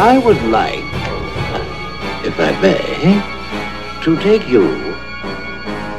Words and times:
I 0.00 0.16
would 0.16 0.40
like, 0.44 0.84
if 2.24 2.38
I 2.38 2.52
may, 2.62 3.20
to 4.04 4.16
take 4.22 4.48
you 4.48 4.94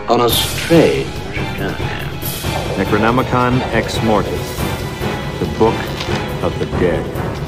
on 0.07 0.21
a 0.21 0.29
strange 0.29 1.11
journey. 1.57 1.75
Necronomicon 2.79 3.59
Ex 3.73 4.01
Mortis, 4.03 4.31
the 5.41 5.53
Book 5.59 5.75
of 6.41 6.57
the 6.59 6.65
Dead. 6.79 7.03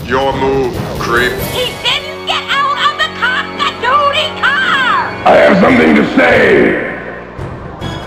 Your 0.06 0.34
move, 0.34 0.76
creep. 1.00 1.32
He 1.56 1.72
didn't 1.88 2.28
get 2.28 2.44
out 2.52 2.78
of 2.84 2.94
the 3.00 3.10
cock-a-doodle 3.16 4.42
car! 4.44 5.24
I 5.32 5.38
have 5.48 5.58
something 5.62 5.96
to 5.96 6.06
say. 6.18 6.76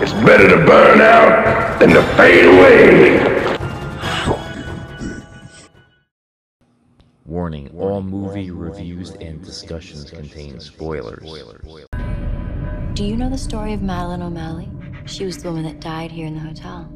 It's 0.02 0.12
better 0.22 0.50
to 0.50 0.66
burn 0.66 1.00
out 1.00 1.78
than 1.80 1.94
to 1.94 2.02
fade 2.18 2.44
away. 2.44 3.33
All 7.78 8.02
movie 8.02 8.50
reviews 8.50 9.10
and 9.10 9.42
discussions 9.44 10.10
contain 10.10 10.60
spoilers. 10.60 11.24
Do 12.94 13.04
you 13.04 13.16
know 13.16 13.28
the 13.28 13.38
story 13.38 13.72
of 13.72 13.82
Madeline 13.82 14.22
O'Malley? 14.22 14.70
She 15.06 15.24
was 15.24 15.42
the 15.42 15.48
woman 15.48 15.64
that 15.64 15.80
died 15.80 16.12
here 16.12 16.26
in 16.26 16.34
the 16.34 16.40
hotel. 16.40 16.88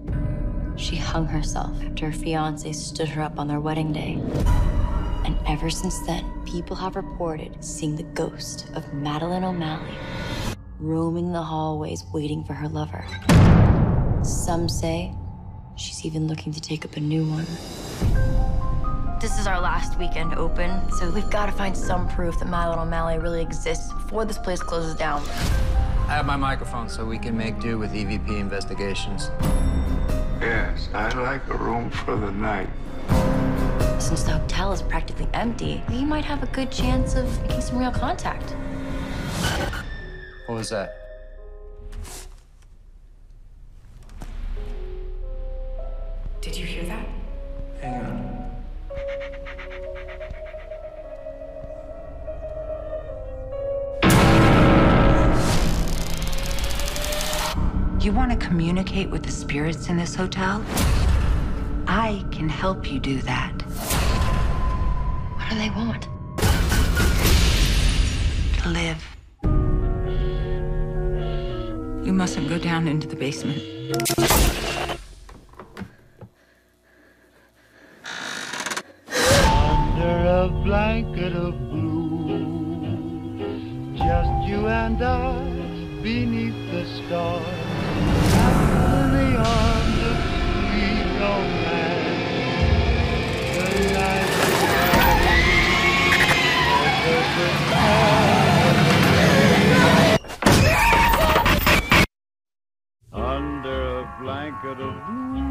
She 0.77 0.97
hung 0.97 1.27
herself 1.27 1.83
after 1.83 2.07
her 2.07 2.13
fiance 2.13 2.73
stood 2.73 3.09
her 3.09 3.23
up 3.23 3.39
on 3.39 3.49
their 3.49 3.61
wedding 3.61 3.93
day. 3.93 4.21
And 5.25 5.37
ever 5.47 5.71
since 5.71 5.99
then, 6.07 6.25
people 6.45 6.77
have 6.77 6.95
reported 6.95 7.63
seeing 7.63 7.97
the 7.97 8.05
ghost 8.05 8.71
of 8.75 8.93
Madeline 8.95 9.45
O'Malley 9.45 9.95
roaming 10.79 11.33
the 11.33 11.43
hallways 11.43 12.05
waiting 12.13 12.45
for 12.45 12.55
her 12.55 12.69
lover. 12.69 13.05
Some 14.23 14.69
say 14.69 15.13
she's 15.77 16.05
even 16.05 16.29
looking 16.29 16.53
to 16.53 16.61
take 16.61 16.85
up 16.85 16.97
a 16.97 17.01
new 17.01 17.25
one. 17.25 18.68
This 19.21 19.41
is 19.41 19.49
our 19.49 19.61
last 19.61 19.99
weekend 19.99 20.35
open, 20.35 20.93
so 20.93 21.11
we've 21.11 21.29
got 21.29 21.47
to 21.47 21.53
find 21.53 21.77
some 21.77 22.09
proof 22.09 22.39
that 22.39 22.47
Madeline 22.49 22.79
O'Malley 22.79 23.19
really 23.19 23.43
exists 23.43 23.93
before 23.93 24.25
this 24.25 24.39
place 24.39 24.61
closes 24.61 24.95
down. 24.95 25.23
I 26.07 26.13
have 26.13 26.25
my 26.25 26.37
microphone 26.37 26.89
so 26.89 27.05
we 27.05 27.19
can 27.19 27.37
make 27.37 27.59
do 27.59 27.81
with 27.81 27.93
EVP 27.93 28.39
investigations. 28.39 29.33
Yes, 30.41 30.89
I'd 30.95 31.15
like 31.15 31.45
a 31.49 31.57
room 31.57 31.91
for 31.91 32.15
the 32.15 32.31
night. 32.31 32.69
Since 34.01 34.23
the 34.23 34.39
hotel 34.39 34.71
is 34.71 34.83
practically 34.83 35.29
empty, 35.35 35.83
we 35.89 36.05
might 36.05 36.25
have 36.25 36.45
a 36.45 36.47
good 36.47 36.71
chance 36.71 37.17
of 37.17 37.43
making 37.43 37.63
some 37.63 37.79
real 37.79 37.91
contact. 37.91 38.55
What 40.47 40.55
was 40.55 40.69
that? 40.71 41.08
Communicate 58.89 59.11
with 59.11 59.23
the 59.23 59.31
spirits 59.31 59.89
in 59.89 59.97
this 59.97 60.15
hotel? 60.15 60.65
I 61.87 62.25
can 62.31 62.49
help 62.49 62.91
you 62.91 62.99
do 62.99 63.21
that. 63.23 63.53
What 65.37 65.51
do 65.51 65.57
they 65.57 65.71
want? 65.71 66.09
To 68.63 68.69
live. 68.69 69.05
You 72.07 72.13
mustn't 72.13 72.49
go 72.49 72.59
down 72.59 72.89
into 72.89 73.07
the 73.07 73.17
basement. 73.17 73.59
Under 79.71 80.17
a 80.27 80.49
blanket 80.65 81.35
of 81.35 81.53
blue, 81.71 83.49
just 83.97 84.49
you 84.49 84.67
and 84.67 85.03
I 85.03 86.01
beneath 86.03 86.71
the 86.73 86.87
stars. 87.07 87.68
Under 103.13 103.99
a 103.99 104.19
blanket 104.21 104.79
of 104.81 104.95
blue. 105.07 105.49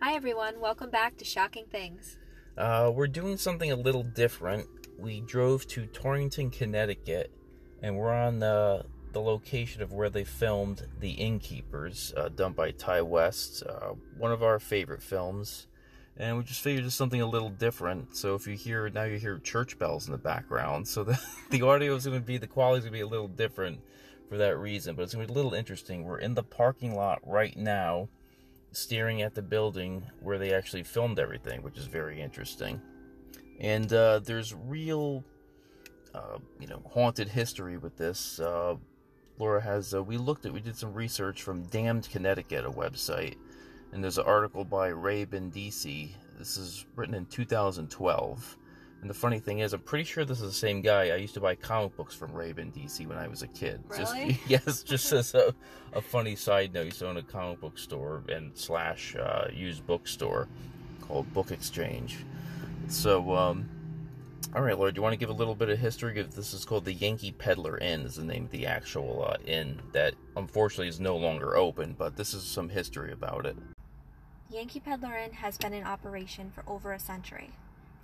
Hi 0.00 0.14
everyone, 0.14 0.58
welcome 0.58 0.88
back 0.88 1.18
to 1.18 1.24
Shocking 1.26 1.66
Things. 1.70 2.16
Uh, 2.56 2.90
we're 2.94 3.08
doing 3.08 3.36
something 3.36 3.70
a 3.70 3.76
little 3.76 4.02
different. 4.02 4.66
We 4.98 5.20
drove 5.20 5.66
to 5.68 5.84
Torrington, 5.86 6.50
Connecticut, 6.50 7.30
and 7.82 7.96
we're 7.96 8.12
on 8.12 8.38
the, 8.38 8.84
the 9.12 9.20
location 9.20 9.82
of 9.82 9.92
where 9.92 10.10
they 10.10 10.24
filmed 10.24 10.86
The 11.00 11.12
Innkeepers, 11.12 12.12
uh, 12.16 12.28
done 12.28 12.52
by 12.52 12.72
Ti 12.72 13.02
West, 13.02 13.62
uh, 13.62 13.94
one 14.16 14.32
of 14.32 14.42
our 14.42 14.58
favorite 14.58 15.02
films. 15.02 15.66
And 16.16 16.36
we 16.36 16.42
just 16.42 16.60
figured 16.60 16.84
just 16.84 16.96
something 16.96 17.20
a 17.20 17.26
little 17.26 17.50
different. 17.50 18.16
So 18.16 18.34
if 18.34 18.46
you 18.46 18.54
hear 18.54 18.88
now, 18.90 19.04
you 19.04 19.18
hear 19.18 19.38
church 19.38 19.78
bells 19.78 20.06
in 20.06 20.12
the 20.12 20.18
background. 20.18 20.88
So 20.88 21.04
the 21.04 21.20
the 21.50 21.62
audio 21.62 21.94
is 21.94 22.06
going 22.06 22.18
to 22.18 22.26
be 22.26 22.38
the 22.38 22.48
quality 22.48 22.78
is 22.78 22.84
going 22.84 22.92
to 22.92 22.98
be 22.98 23.02
a 23.02 23.06
little 23.06 23.28
different 23.28 23.80
for 24.28 24.36
that 24.38 24.58
reason. 24.58 24.96
But 24.96 25.02
it's 25.02 25.14
going 25.14 25.26
to 25.26 25.32
be 25.32 25.38
a 25.38 25.40
little 25.40 25.54
interesting. 25.54 26.02
We're 26.02 26.18
in 26.18 26.34
the 26.34 26.42
parking 26.42 26.96
lot 26.96 27.20
right 27.24 27.56
now 27.56 28.08
staring 28.72 29.22
at 29.22 29.34
the 29.34 29.42
building 29.42 30.04
where 30.20 30.38
they 30.38 30.52
actually 30.52 30.82
filmed 30.82 31.18
everything, 31.18 31.62
which 31.62 31.78
is 31.78 31.86
very 31.86 32.20
interesting. 32.20 32.80
And 33.60 33.92
uh, 33.92 34.20
there's 34.20 34.54
real, 34.54 35.24
uh, 36.14 36.38
you 36.60 36.66
know, 36.66 36.82
haunted 36.92 37.28
history 37.28 37.76
with 37.76 37.96
this. 37.96 38.40
Uh, 38.40 38.76
Laura 39.38 39.60
has, 39.60 39.94
uh, 39.94 40.02
we 40.02 40.16
looked 40.16 40.46
at, 40.46 40.52
we 40.52 40.60
did 40.60 40.76
some 40.76 40.92
research 40.92 41.42
from 41.42 41.62
Damned 41.64 42.08
Connecticut, 42.10 42.64
a 42.64 42.70
website, 42.70 43.36
and 43.92 44.02
there's 44.02 44.18
an 44.18 44.24
article 44.26 44.64
by 44.64 44.88
Ray 44.88 45.24
Bendici. 45.24 46.10
This 46.38 46.56
is 46.56 46.86
written 46.96 47.14
in 47.14 47.26
2012. 47.26 48.56
And 49.00 49.08
the 49.08 49.14
funny 49.14 49.38
thing 49.38 49.60
is, 49.60 49.72
I'm 49.72 49.80
pretty 49.80 50.04
sure 50.04 50.24
this 50.24 50.40
is 50.40 50.50
the 50.50 50.58
same 50.58 50.82
guy. 50.82 51.10
I 51.10 51.16
used 51.16 51.34
to 51.34 51.40
buy 51.40 51.54
comic 51.54 51.96
books 51.96 52.16
from 52.16 52.32
Ray 52.32 52.52
DC 52.52 53.06
when 53.06 53.16
I 53.16 53.28
was 53.28 53.42
a 53.42 53.46
kid. 53.46 53.80
Really? 53.86 54.32
Just, 54.32 54.40
yes, 54.48 54.82
just 54.82 55.12
as 55.12 55.34
a, 55.34 55.54
a 55.92 56.02
funny 56.02 56.34
side 56.34 56.74
note, 56.74 56.80
I 56.80 56.84
used 56.86 56.98
to 56.98 57.08
own 57.08 57.16
a 57.16 57.22
comic 57.22 57.60
book 57.60 57.78
store 57.78 58.24
and 58.28 58.50
slash 58.56 59.14
uh, 59.14 59.48
used 59.52 59.86
bookstore 59.86 60.48
called 61.00 61.32
Book 61.32 61.52
Exchange. 61.52 62.18
So, 62.88 63.36
um, 63.36 63.68
all 64.54 64.62
right, 64.62 64.78
Laura, 64.78 64.90
do 64.90 64.98
you 64.98 65.02
want 65.02 65.12
to 65.12 65.18
give 65.18 65.28
a 65.28 65.34
little 65.34 65.54
bit 65.54 65.68
of 65.68 65.78
history? 65.78 66.22
This 66.22 66.54
is 66.54 66.64
called 66.64 66.86
the 66.86 66.92
Yankee 66.92 67.32
Peddler 67.32 67.76
Inn. 67.78 68.02
Is 68.02 68.16
the 68.16 68.24
name 68.24 68.44
of 68.44 68.50
the 68.50 68.66
actual 68.66 69.28
uh, 69.28 69.36
inn 69.44 69.80
that 69.92 70.14
unfortunately 70.36 70.88
is 70.88 71.00
no 71.00 71.16
longer 71.16 71.56
open. 71.56 71.94
But 71.98 72.16
this 72.16 72.32
is 72.32 72.44
some 72.44 72.70
history 72.70 73.12
about 73.12 73.44
it. 73.44 73.56
Yankee 74.50 74.80
Peddler 74.80 75.16
Inn 75.16 75.32
has 75.32 75.58
been 75.58 75.74
in 75.74 75.84
operation 75.84 76.50
for 76.54 76.64
over 76.66 76.92
a 76.92 76.98
century. 76.98 77.50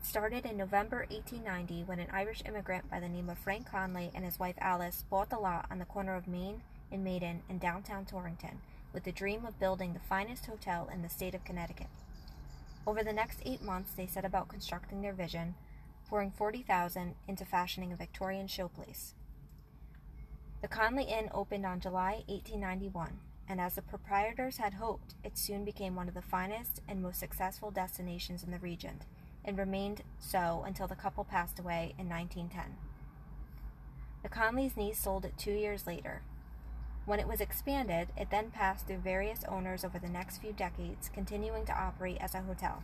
It 0.02 0.06
started 0.06 0.44
in 0.44 0.58
November 0.58 1.06
1890 1.08 1.84
when 1.84 1.98
an 1.98 2.08
Irish 2.12 2.42
immigrant 2.46 2.90
by 2.90 3.00
the 3.00 3.08
name 3.08 3.30
of 3.30 3.38
Frank 3.38 3.70
Conley 3.70 4.10
and 4.14 4.24
his 4.24 4.38
wife 4.38 4.56
Alice 4.58 5.04
bought 5.08 5.30
the 5.30 5.38
lot 5.38 5.64
on 5.70 5.78
the 5.78 5.86
corner 5.86 6.14
of 6.14 6.28
Main 6.28 6.60
and 6.92 7.02
Maiden 7.02 7.40
in 7.48 7.58
downtown 7.58 8.04
Torrington 8.04 8.60
with 8.92 9.04
the 9.04 9.12
dream 9.12 9.46
of 9.46 9.58
building 9.58 9.94
the 9.94 9.98
finest 10.00 10.44
hotel 10.44 10.90
in 10.92 11.00
the 11.00 11.08
state 11.08 11.34
of 11.34 11.44
Connecticut. 11.44 11.88
Over 12.86 13.02
the 13.02 13.14
next 13.14 13.40
eight 13.46 13.62
months, 13.62 13.92
they 13.96 14.06
set 14.06 14.26
about 14.26 14.48
constructing 14.48 15.00
their 15.00 15.14
vision, 15.14 15.54
pouring 16.08 16.30
40000 16.30 17.14
into 17.26 17.44
fashioning 17.44 17.92
a 17.92 17.96
Victorian 17.96 18.46
showplace. 18.46 19.14
The 20.62 20.68
Conley 20.68 21.04
Inn 21.04 21.28
opened 21.34 21.66
on 21.66 21.80
July 21.80 22.24
1891, 22.26 23.18
and 23.48 23.60
as 23.60 23.74
the 23.74 23.82
proprietors 23.82 24.56
had 24.56 24.74
hoped, 24.74 25.14
it 25.22 25.36
soon 25.36 25.64
became 25.64 25.94
one 25.94 26.08
of 26.08 26.14
the 26.14 26.22
finest 26.22 26.80
and 26.88 27.02
most 27.02 27.20
successful 27.20 27.70
destinations 27.70 28.42
in 28.42 28.50
the 28.50 28.58
region, 28.58 29.00
and 29.44 29.58
remained 29.58 30.02
so 30.18 30.64
until 30.66 30.86
the 30.86 30.94
couple 30.94 31.24
passed 31.24 31.58
away 31.58 31.94
in 31.98 32.08
1910. 32.08 32.76
The 34.22 34.30
Conleys' 34.30 34.76
niece 34.76 34.98
sold 34.98 35.26
it 35.26 35.36
two 35.36 35.52
years 35.52 35.86
later. 35.86 36.22
When 37.04 37.20
it 37.20 37.28
was 37.28 37.42
expanded, 37.42 38.08
it 38.16 38.30
then 38.30 38.50
passed 38.50 38.86
through 38.86 38.98
various 38.98 39.44
owners 39.44 39.84
over 39.84 39.98
the 39.98 40.08
next 40.08 40.38
few 40.38 40.54
decades, 40.54 41.10
continuing 41.12 41.66
to 41.66 41.78
operate 41.78 42.16
as 42.20 42.34
a 42.34 42.40
hotel. 42.40 42.82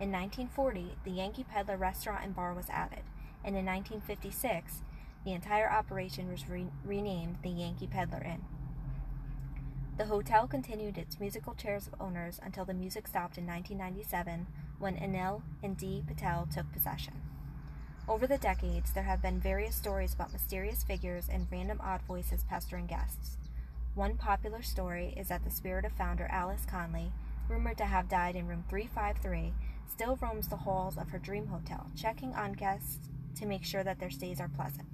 In 0.00 0.10
1940, 0.10 0.96
the 1.04 1.10
Yankee 1.10 1.44
Peddler 1.44 1.76
restaurant 1.76 2.24
and 2.24 2.34
bar 2.34 2.54
was 2.54 2.70
added, 2.70 3.02
and 3.44 3.54
in 3.54 3.66
1956, 3.66 4.80
the 5.26 5.32
entire 5.32 5.70
operation 5.70 6.30
was 6.30 6.48
re- 6.48 6.68
renamed 6.86 7.36
the 7.42 7.50
Yankee 7.50 7.86
Peddler 7.86 8.22
Inn. 8.24 8.42
The 9.98 10.06
hotel 10.06 10.46
continued 10.46 10.96
its 10.96 11.20
musical 11.20 11.54
chairs 11.54 11.86
of 11.86 12.00
owners 12.00 12.40
until 12.42 12.64
the 12.64 12.72
music 12.72 13.06
stopped 13.06 13.36
in 13.36 13.46
1997 13.46 14.46
when 14.78 14.96
Anil 14.96 15.42
and 15.62 15.76
D. 15.76 16.02
Patel 16.06 16.48
took 16.50 16.72
possession. 16.72 17.20
Over 18.08 18.26
the 18.26 18.38
decades, 18.38 18.94
there 18.94 19.02
have 19.02 19.20
been 19.20 19.38
various 19.38 19.76
stories 19.76 20.14
about 20.14 20.32
mysterious 20.32 20.82
figures 20.82 21.28
and 21.30 21.46
random 21.52 21.78
odd 21.84 22.00
voices 22.08 22.42
pestering 22.48 22.86
guests. 22.86 23.36
One 23.94 24.16
popular 24.16 24.62
story 24.62 25.12
is 25.14 25.28
that 25.28 25.44
the 25.44 25.50
spirit 25.50 25.84
of 25.84 25.92
founder 25.92 26.26
Alice 26.30 26.64
Conley, 26.64 27.12
rumored 27.50 27.76
to 27.76 27.84
have 27.84 28.08
died 28.08 28.36
in 28.36 28.48
room 28.48 28.64
353, 28.70 29.52
still 29.90 30.18
roams 30.22 30.48
the 30.48 30.56
halls 30.56 30.96
of 30.96 31.10
her 31.10 31.18
dream 31.18 31.46
hotel, 31.48 31.86
checking 31.96 32.32
on 32.34 32.52
guests 32.52 33.08
to 33.38 33.46
make 33.46 33.64
sure 33.64 33.82
that 33.82 33.98
their 33.98 34.10
stays 34.10 34.40
are 34.40 34.48
pleasant. 34.48 34.86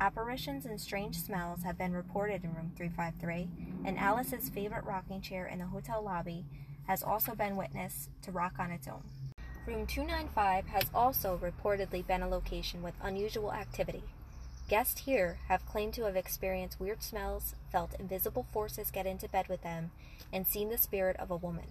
Apparitions 0.00 0.66
and 0.66 0.80
strange 0.80 1.16
smells 1.20 1.62
have 1.62 1.78
been 1.78 1.92
reported 1.92 2.44
in 2.44 2.54
room 2.54 2.72
353, 2.76 3.48
and 3.84 3.98
Alice's 3.98 4.48
favorite 4.48 4.84
rocking 4.84 5.20
chair 5.20 5.46
in 5.46 5.60
the 5.60 5.66
hotel 5.66 6.02
lobby 6.02 6.44
has 6.86 7.02
also 7.02 7.34
been 7.34 7.56
witnessed 7.56 8.10
to 8.22 8.32
rock 8.32 8.54
on 8.58 8.70
its 8.70 8.88
own. 8.88 9.02
Room 9.66 9.86
295 9.86 10.66
has 10.66 10.84
also 10.94 11.38
reportedly 11.42 12.06
been 12.06 12.22
a 12.22 12.28
location 12.28 12.82
with 12.82 12.94
unusual 13.02 13.52
activity. 13.52 14.02
Guests 14.68 15.02
here 15.02 15.38
have 15.48 15.66
claimed 15.66 15.94
to 15.94 16.04
have 16.04 16.16
experienced 16.16 16.80
weird 16.80 17.02
smells, 17.02 17.54
felt 17.70 17.98
invisible 17.98 18.46
forces 18.52 18.90
get 18.90 19.06
into 19.06 19.28
bed 19.28 19.48
with 19.48 19.62
them, 19.62 19.90
and 20.32 20.46
seen 20.46 20.68
the 20.68 20.78
spirit 20.78 21.16
of 21.18 21.30
a 21.30 21.36
woman. 21.36 21.66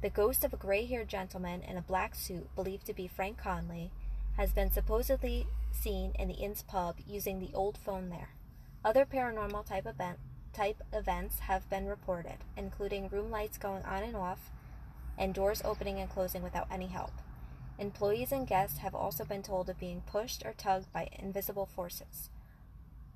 The 0.00 0.10
ghost 0.10 0.44
of 0.44 0.52
a 0.52 0.56
gray 0.56 0.86
haired 0.86 1.08
gentleman 1.08 1.62
in 1.62 1.76
a 1.76 1.82
black 1.82 2.14
suit, 2.14 2.54
believed 2.54 2.86
to 2.86 2.94
be 2.94 3.08
Frank 3.08 3.36
Conley, 3.38 3.90
has 4.36 4.52
been 4.52 4.70
supposedly 4.70 5.48
seen 5.72 6.12
in 6.16 6.28
the 6.28 6.34
inn's 6.34 6.62
pub 6.62 6.96
using 7.04 7.40
the 7.40 7.50
old 7.52 7.76
phone 7.76 8.08
there. 8.08 8.30
Other 8.84 9.04
paranormal 9.04 9.66
type 9.66 9.86
event 9.86 10.18
type 10.52 10.82
events 10.92 11.40
have 11.40 11.68
been 11.68 11.86
reported, 11.86 12.38
including 12.56 13.08
room 13.08 13.30
lights 13.30 13.58
going 13.58 13.82
on 13.84 14.02
and 14.02 14.16
off 14.16 14.50
and 15.16 15.34
doors 15.34 15.62
opening 15.64 15.98
and 15.98 16.08
closing 16.08 16.42
without 16.42 16.68
any 16.70 16.86
help. 16.86 17.12
Employees 17.78 18.32
and 18.32 18.46
guests 18.46 18.78
have 18.78 18.94
also 18.94 19.24
been 19.24 19.42
told 19.42 19.68
of 19.68 19.78
being 19.78 20.02
pushed 20.02 20.44
or 20.44 20.52
tugged 20.52 20.92
by 20.92 21.08
invisible 21.12 21.66
forces, 21.66 22.30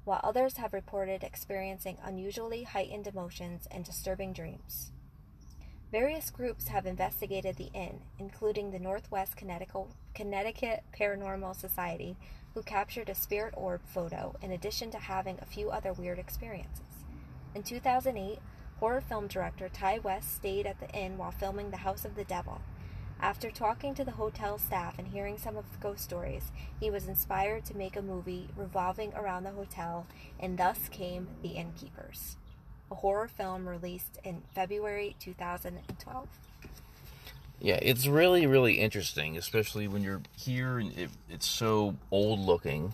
while 0.04 0.20
others 0.22 0.56
have 0.56 0.72
reported 0.72 1.22
experiencing 1.22 1.98
unusually 2.02 2.64
heightened 2.64 3.06
emotions 3.06 3.66
and 3.70 3.84
disturbing 3.84 4.32
dreams. 4.32 4.91
Various 5.92 6.30
groups 6.30 6.68
have 6.68 6.86
investigated 6.86 7.56
the 7.56 7.70
inn, 7.74 8.00
including 8.18 8.70
the 8.70 8.78
Northwest 8.78 9.36
Connecticut, 9.36 10.82
Paranormal 10.98 11.54
Society, 11.54 12.16
who 12.54 12.62
captured 12.62 13.10
a 13.10 13.14
spirit 13.14 13.52
orb 13.58 13.82
photo 13.84 14.34
in 14.40 14.52
addition 14.52 14.90
to 14.92 14.96
having 14.96 15.38
a 15.38 15.44
few 15.44 15.70
other 15.70 15.92
weird 15.92 16.18
experiences. 16.18 17.04
In 17.54 17.62
2008, 17.62 18.38
horror 18.80 19.02
film 19.02 19.26
director 19.26 19.68
Ti 19.68 19.98
West 19.98 20.34
stayed 20.34 20.66
at 20.66 20.80
the 20.80 20.88
inn 20.98 21.18
while 21.18 21.30
filming 21.30 21.70
The 21.70 21.76
House 21.76 22.06
of 22.06 22.14
the 22.14 22.24
Devil. 22.24 22.62
After 23.20 23.50
talking 23.50 23.94
to 23.96 24.04
the 24.04 24.12
hotel 24.12 24.56
staff 24.56 24.98
and 24.98 25.08
hearing 25.08 25.36
some 25.36 25.58
of 25.58 25.70
the 25.70 25.78
ghost 25.78 26.04
stories, 26.04 26.52
he 26.80 26.90
was 26.90 27.06
inspired 27.06 27.66
to 27.66 27.76
make 27.76 27.96
a 27.96 28.02
movie 28.02 28.48
revolving 28.56 29.12
around 29.12 29.44
the 29.44 29.50
hotel, 29.50 30.06
and 30.40 30.58
thus 30.58 30.88
came 30.88 31.28
The 31.42 31.50
Innkeepers 31.50 32.38
a 32.92 32.94
horror 32.94 33.26
film 33.26 33.66
released 33.66 34.18
in 34.22 34.42
February 34.54 35.16
2012. 35.18 36.28
Yeah, 37.58 37.78
it's 37.80 38.06
really, 38.06 38.46
really 38.46 38.74
interesting, 38.74 39.38
especially 39.38 39.88
when 39.88 40.02
you're 40.02 40.20
here 40.36 40.78
and 40.78 40.96
it, 40.98 41.10
it's 41.30 41.46
so 41.46 41.96
old 42.10 42.38
looking. 42.40 42.92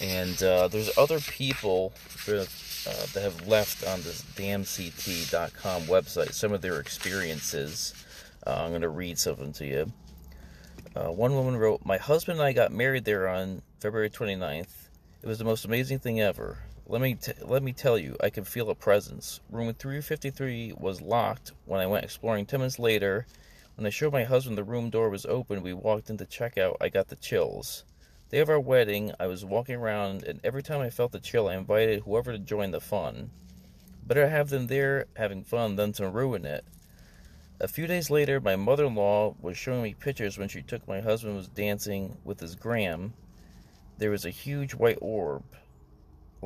And 0.00 0.42
uh, 0.42 0.68
there's 0.68 0.96
other 0.98 1.20
people 1.20 1.92
that, 2.26 2.48
uh, 2.86 3.06
that 3.14 3.22
have 3.22 3.46
left 3.46 3.86
on 3.86 4.02
this 4.02 4.22
damnedct.com 4.34 5.82
website 5.82 6.32
some 6.32 6.52
of 6.52 6.60
their 6.60 6.80
experiences. 6.80 7.94
Uh, 8.46 8.62
I'm 8.64 8.70
going 8.70 8.82
to 8.82 8.88
read 8.88 9.18
something 9.18 9.52
to 9.54 9.66
you. 9.66 9.92
Uh, 10.96 11.12
one 11.12 11.34
woman 11.34 11.56
wrote, 11.56 11.84
My 11.84 11.98
husband 11.98 12.38
and 12.38 12.46
I 12.46 12.52
got 12.52 12.72
married 12.72 13.04
there 13.04 13.28
on 13.28 13.62
February 13.78 14.10
29th. 14.10 14.88
It 15.22 15.26
was 15.26 15.38
the 15.38 15.44
most 15.44 15.64
amazing 15.64 16.00
thing 16.00 16.20
ever. 16.20 16.58
Let 16.88 17.02
me 17.02 17.16
t- 17.16 17.32
let 17.42 17.64
me 17.64 17.72
tell 17.72 17.98
you, 17.98 18.16
I 18.22 18.30
can 18.30 18.44
feel 18.44 18.70
a 18.70 18.74
presence. 18.76 19.40
Room 19.50 19.74
353 19.74 20.74
was 20.78 21.00
locked 21.00 21.50
when 21.64 21.80
I 21.80 21.86
went 21.88 22.04
exploring. 22.04 22.46
Ten 22.46 22.60
minutes 22.60 22.78
later, 22.78 23.26
when 23.74 23.84
I 23.88 23.90
showed 23.90 24.12
my 24.12 24.22
husband 24.22 24.56
the 24.56 24.62
room 24.62 24.88
door 24.90 25.10
was 25.10 25.26
open, 25.26 25.64
we 25.64 25.72
walked 25.72 26.10
into 26.10 26.24
checkout. 26.24 26.76
I 26.80 26.88
got 26.88 27.08
the 27.08 27.16
chills. 27.16 27.82
Day 28.30 28.38
of 28.38 28.48
our 28.48 28.60
wedding, 28.60 29.10
I 29.18 29.26
was 29.26 29.44
walking 29.44 29.74
around, 29.74 30.22
and 30.22 30.38
every 30.44 30.62
time 30.62 30.80
I 30.80 30.90
felt 30.90 31.10
the 31.10 31.18
chill, 31.18 31.48
I 31.48 31.56
invited 31.56 32.04
whoever 32.04 32.30
to 32.30 32.38
join 32.38 32.70
the 32.70 32.80
fun. 32.80 33.32
Better 34.06 34.28
have 34.28 34.50
them 34.50 34.68
there 34.68 35.06
having 35.16 35.42
fun 35.42 35.74
than 35.74 35.90
to 35.94 36.08
ruin 36.08 36.44
it. 36.44 36.64
A 37.58 37.66
few 37.66 37.88
days 37.88 38.10
later, 38.10 38.40
my 38.40 38.54
mother-in-law 38.54 39.34
was 39.40 39.58
showing 39.58 39.82
me 39.82 39.94
pictures 39.94 40.38
when 40.38 40.48
she 40.48 40.62
took 40.62 40.86
my 40.86 41.00
husband 41.00 41.34
was 41.34 41.48
dancing 41.48 42.16
with 42.22 42.38
his 42.38 42.54
gram. 42.54 43.14
There 43.98 44.12
was 44.12 44.24
a 44.24 44.30
huge 44.30 44.72
white 44.72 44.98
orb 45.00 45.42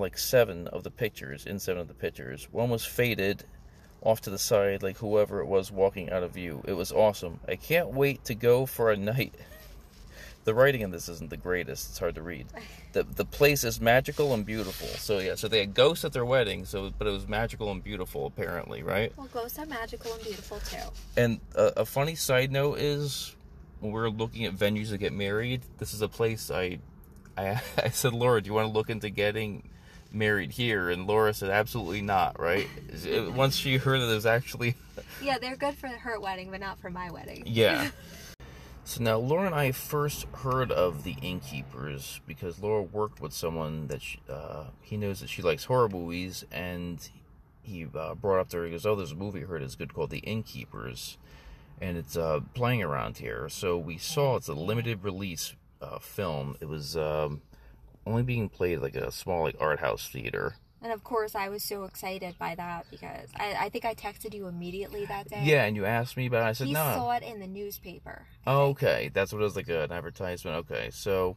like 0.00 0.18
seven 0.18 0.66
of 0.68 0.82
the 0.82 0.90
pictures, 0.90 1.46
in 1.46 1.58
seven 1.58 1.80
of 1.80 1.88
the 1.88 1.94
pictures. 1.94 2.48
One 2.50 2.70
was 2.70 2.84
faded 2.84 3.44
off 4.02 4.20
to 4.22 4.30
the 4.30 4.38
side, 4.38 4.82
like 4.82 4.98
whoever 4.98 5.40
it 5.40 5.46
was 5.46 5.70
walking 5.70 6.10
out 6.10 6.22
of 6.22 6.32
view. 6.32 6.62
It 6.66 6.72
was 6.72 6.92
awesome. 6.92 7.40
I 7.46 7.56
can't 7.56 7.88
wait 7.88 8.24
to 8.24 8.34
go 8.34 8.66
for 8.66 8.90
a 8.90 8.96
night. 8.96 9.34
the 10.44 10.54
writing 10.54 10.80
in 10.80 10.90
this 10.90 11.08
isn't 11.08 11.30
the 11.30 11.36
greatest. 11.36 11.90
It's 11.90 11.98
hard 11.98 12.14
to 12.16 12.22
read. 12.22 12.46
The 12.92 13.04
the 13.04 13.24
place 13.24 13.62
is 13.62 13.80
magical 13.80 14.34
and 14.34 14.44
beautiful. 14.44 14.88
So 14.88 15.20
yeah, 15.20 15.36
so 15.36 15.46
they 15.46 15.60
had 15.60 15.74
ghosts 15.74 16.04
at 16.04 16.12
their 16.12 16.24
wedding. 16.24 16.64
So 16.64 16.90
but 16.98 17.06
it 17.06 17.12
was 17.12 17.28
magical 17.28 17.70
and 17.70 17.84
beautiful 17.84 18.26
apparently, 18.26 18.82
right? 18.82 19.12
Well, 19.16 19.28
ghosts 19.32 19.60
are 19.60 19.66
magical 19.66 20.12
and 20.12 20.24
beautiful 20.24 20.58
too. 20.58 20.90
And 21.16 21.38
a, 21.54 21.82
a 21.82 21.84
funny 21.84 22.16
side 22.16 22.50
note 22.50 22.80
is 22.80 23.36
when 23.78 23.92
we're 23.92 24.08
looking 24.08 24.44
at 24.44 24.56
venues 24.56 24.88
to 24.88 24.98
get 24.98 25.12
married, 25.12 25.62
this 25.78 25.94
is 25.94 26.02
a 26.02 26.08
place 26.08 26.50
I 26.50 26.80
I 27.36 27.62
I 27.84 27.90
said, 27.90 28.12
Laura, 28.12 28.42
do 28.42 28.48
you 28.48 28.54
want 28.54 28.66
to 28.66 28.72
look 28.72 28.90
into 28.90 29.08
getting 29.08 29.68
married 30.12 30.50
here 30.50 30.90
and 30.90 31.06
Laura 31.06 31.32
said 31.32 31.50
absolutely 31.50 32.02
not 32.02 32.38
right? 32.38 32.66
Once 33.34 33.56
she 33.56 33.76
heard 33.76 34.00
that 34.00 34.10
it 34.10 34.14
was 34.14 34.26
actually 34.26 34.74
yeah 35.22 35.38
they're 35.38 35.56
good 35.56 35.74
for 35.74 35.88
her 35.88 36.20
wedding 36.20 36.50
but 36.50 36.60
not 36.60 36.78
for 36.78 36.90
my 36.90 37.10
wedding. 37.10 37.42
Yeah. 37.46 37.90
So 38.82 39.04
now 39.04 39.18
Laura 39.18 39.46
and 39.46 39.54
I 39.54 39.70
first 39.70 40.24
heard 40.32 40.72
of 40.72 41.04
the 41.04 41.14
Innkeepers 41.22 42.20
because 42.26 42.58
Laura 42.58 42.82
worked 42.82 43.20
with 43.20 43.32
someone 43.32 43.86
that 43.86 44.02
she, 44.02 44.18
uh, 44.28 44.64
he 44.80 44.96
knows 44.96 45.20
that 45.20 45.28
she 45.28 45.42
likes 45.42 45.62
horror 45.62 45.88
movies 45.88 46.44
and 46.50 47.08
he 47.62 47.86
uh, 47.94 48.16
brought 48.16 48.40
up 48.40 48.48
to 48.48 48.56
her 48.56 48.64
he 48.64 48.72
goes 48.72 48.84
oh 48.86 48.96
there's 48.96 49.12
a 49.12 49.16
movie 49.16 49.42
I 49.42 49.46
heard 49.46 49.62
is 49.62 49.76
good 49.76 49.94
called 49.94 50.10
the 50.10 50.18
Innkeepers 50.18 51.18
and 51.80 51.96
it's 51.96 52.16
uh, 52.16 52.40
playing 52.54 52.82
around 52.82 53.18
here. 53.18 53.48
So 53.48 53.78
we 53.78 53.96
saw 53.98 54.36
it's 54.36 54.48
a 54.48 54.54
limited 54.54 55.02
release 55.02 55.54
uh, 55.80 55.98
film. 55.98 56.56
It 56.60 56.68
was 56.68 56.96
um, 56.96 57.40
only 58.06 58.22
being 58.22 58.48
played 58.48 58.78
like 58.80 58.94
a 58.94 59.10
small 59.10 59.42
like 59.42 59.56
art 59.60 59.80
house 59.80 60.08
theater. 60.08 60.56
And 60.82 60.92
of 60.92 61.04
course, 61.04 61.34
I 61.34 61.50
was 61.50 61.62
so 61.62 61.84
excited 61.84 62.38
by 62.38 62.54
that 62.54 62.86
because 62.90 63.28
I, 63.36 63.54
I 63.66 63.68
think 63.68 63.84
I 63.84 63.94
texted 63.94 64.32
you 64.32 64.46
immediately 64.46 65.04
that 65.06 65.28
day. 65.28 65.42
Yeah, 65.44 65.64
and 65.64 65.76
you 65.76 65.84
asked 65.84 66.16
me 66.16 66.26
about 66.26 66.46
it. 66.46 66.48
I 66.48 66.52
said 66.52 66.68
he 66.68 66.72
no. 66.72 66.84
He 66.84 66.94
saw 66.94 67.10
it 67.12 67.22
in 67.22 67.38
the 67.38 67.46
newspaper. 67.46 68.26
Oh, 68.46 68.68
okay, 68.68 69.10
that's 69.12 69.32
what 69.32 69.40
it 69.40 69.44
was 69.44 69.56
like 69.56 69.68
an 69.68 69.92
advertisement. 69.92 70.56
Okay, 70.56 70.88
so 70.90 71.36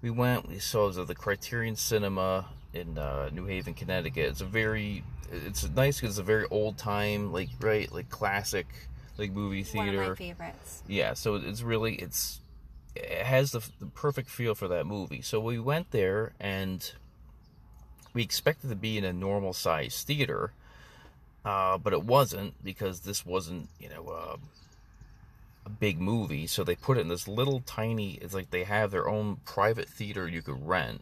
we 0.00 0.10
went. 0.10 0.48
We 0.48 0.60
saw 0.60 0.88
it 0.88 0.96
at 0.96 1.08
the 1.08 1.14
Criterion 1.14 1.74
Cinema 1.74 2.46
in 2.72 2.98
uh, 2.98 3.30
New 3.32 3.46
Haven, 3.46 3.74
Connecticut. 3.74 4.26
It's 4.26 4.40
a 4.40 4.46
very, 4.46 5.02
it's 5.32 5.68
nice 5.70 6.00
because 6.00 6.18
it's 6.18 6.20
a 6.20 6.24
very 6.24 6.46
old 6.50 6.78
time, 6.78 7.32
like 7.32 7.48
right, 7.60 7.90
like 7.90 8.10
classic, 8.10 8.68
like 9.18 9.32
movie 9.32 9.64
theater. 9.64 9.96
One 9.96 10.04
of 10.04 10.08
my 10.10 10.14
favorites. 10.14 10.84
Yeah, 10.86 11.14
so 11.14 11.34
it's 11.34 11.62
really 11.62 11.96
it's 11.96 12.38
it 12.38 12.41
has 12.96 13.52
the, 13.52 13.66
the 13.80 13.86
perfect 13.86 14.28
feel 14.28 14.54
for 14.54 14.68
that 14.68 14.86
movie. 14.86 15.22
So 15.22 15.40
we 15.40 15.58
went 15.58 15.90
there 15.90 16.32
and 16.38 16.92
we 18.14 18.22
expected 18.22 18.70
to 18.70 18.76
be 18.76 18.98
in 18.98 19.04
a 19.04 19.12
normal 19.12 19.52
size 19.52 20.04
theater, 20.06 20.52
uh, 21.44 21.78
but 21.78 21.92
it 21.92 22.04
wasn't 22.04 22.62
because 22.62 23.00
this 23.00 23.24
wasn't, 23.24 23.68
you 23.80 23.88
know, 23.88 24.08
uh, 24.08 24.36
a 25.64 25.70
big 25.70 26.00
movie. 26.00 26.46
So 26.46 26.64
they 26.64 26.74
put 26.74 26.98
it 26.98 27.02
in 27.02 27.08
this 27.08 27.26
little 27.26 27.60
tiny. 27.60 28.14
It's 28.14 28.34
like 28.34 28.50
they 28.50 28.64
have 28.64 28.90
their 28.90 29.08
own 29.08 29.36
private 29.44 29.88
theater 29.88 30.28
you 30.28 30.42
could 30.42 30.66
rent. 30.66 31.00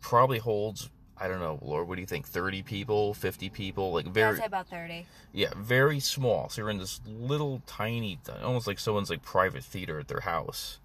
Probably 0.00 0.38
holds. 0.38 0.88
I 1.18 1.28
don't 1.28 1.40
know, 1.40 1.58
Lord. 1.62 1.86
What 1.86 1.94
do 1.96 2.00
you 2.00 2.06
think? 2.06 2.26
Thirty 2.26 2.62
people, 2.62 3.14
fifty 3.14 3.48
people, 3.48 3.92
like 3.92 4.06
very. 4.06 4.36
I'd 4.36 4.40
say 4.40 4.46
about 4.46 4.68
thirty. 4.68 5.06
Yeah, 5.32 5.52
very 5.56 6.00
small. 6.00 6.48
So 6.48 6.62
you're 6.62 6.70
in 6.70 6.78
this 6.78 7.00
little 7.06 7.62
tiny, 7.66 8.18
almost 8.42 8.66
like 8.66 8.80
someone's 8.80 9.10
like 9.10 9.22
private 9.22 9.62
theater 9.62 10.00
at 10.00 10.08
their 10.08 10.20
house. 10.20 10.78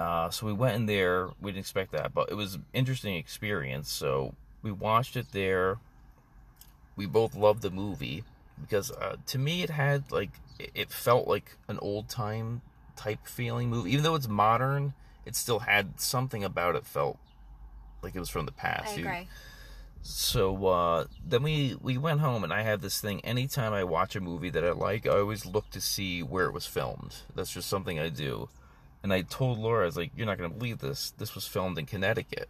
Uh, 0.00 0.30
so 0.30 0.46
we 0.46 0.52
went 0.54 0.76
in 0.76 0.86
there. 0.86 1.28
We 1.42 1.50
didn't 1.50 1.60
expect 1.60 1.92
that, 1.92 2.14
but 2.14 2.30
it 2.30 2.34
was 2.34 2.54
an 2.54 2.64
interesting 2.72 3.16
experience. 3.16 3.90
So 3.90 4.34
we 4.62 4.72
watched 4.72 5.14
it 5.14 5.26
there. 5.32 5.76
We 6.96 7.04
both 7.04 7.34
loved 7.34 7.60
the 7.60 7.70
movie 7.70 8.24
because 8.58 8.90
uh, 8.90 9.16
to 9.26 9.38
me 9.38 9.62
it 9.62 9.68
had 9.68 10.10
like 10.10 10.30
it 10.58 10.90
felt 10.90 11.28
like 11.28 11.56
an 11.68 11.78
old 11.82 12.08
time 12.08 12.62
type 12.96 13.26
feeling 13.26 13.68
movie. 13.68 13.90
Even 13.92 14.02
though 14.02 14.14
it's 14.14 14.26
modern, 14.28 14.94
it 15.26 15.36
still 15.36 15.58
had 15.58 16.00
something 16.00 16.44
about 16.44 16.76
it 16.76 16.86
felt 16.86 17.18
like 18.02 18.14
it 18.16 18.20
was 18.20 18.30
from 18.30 18.46
the 18.46 18.52
past. 18.52 18.96
I 18.96 19.00
agree. 19.00 19.28
So 20.02 20.64
uh, 20.66 21.04
then 21.26 21.42
we 21.42 21.76
we 21.78 21.98
went 21.98 22.20
home, 22.20 22.42
and 22.42 22.54
I 22.54 22.62
had 22.62 22.80
this 22.80 23.02
thing. 23.02 23.20
Anytime 23.22 23.74
I 23.74 23.84
watch 23.84 24.16
a 24.16 24.20
movie 24.22 24.48
that 24.48 24.64
I 24.64 24.72
like, 24.72 25.06
I 25.06 25.18
always 25.18 25.44
look 25.44 25.68
to 25.72 25.80
see 25.80 26.22
where 26.22 26.46
it 26.46 26.54
was 26.54 26.64
filmed. 26.64 27.16
That's 27.34 27.52
just 27.52 27.68
something 27.68 27.98
I 27.98 28.08
do. 28.08 28.48
And 29.02 29.12
I 29.12 29.22
told 29.22 29.58
Laura, 29.58 29.82
I 29.82 29.86
was 29.86 29.96
like, 29.96 30.12
"You're 30.16 30.26
not 30.26 30.38
going 30.38 30.50
to 30.50 30.56
believe 30.56 30.78
this. 30.78 31.12
This 31.16 31.34
was 31.34 31.46
filmed 31.46 31.78
in 31.78 31.86
Connecticut," 31.86 32.48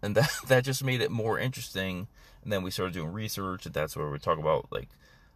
and 0.00 0.14
that 0.14 0.30
that 0.48 0.64
just 0.64 0.84
made 0.84 1.00
it 1.00 1.10
more 1.10 1.38
interesting. 1.38 2.08
And 2.42 2.52
then 2.52 2.62
we 2.62 2.70
started 2.70 2.94
doing 2.94 3.12
research, 3.12 3.66
and 3.66 3.74
that's 3.74 3.96
where 3.96 4.10
we 4.10 4.18
talk 4.18 4.38
about 4.38 4.66
like 4.70 4.88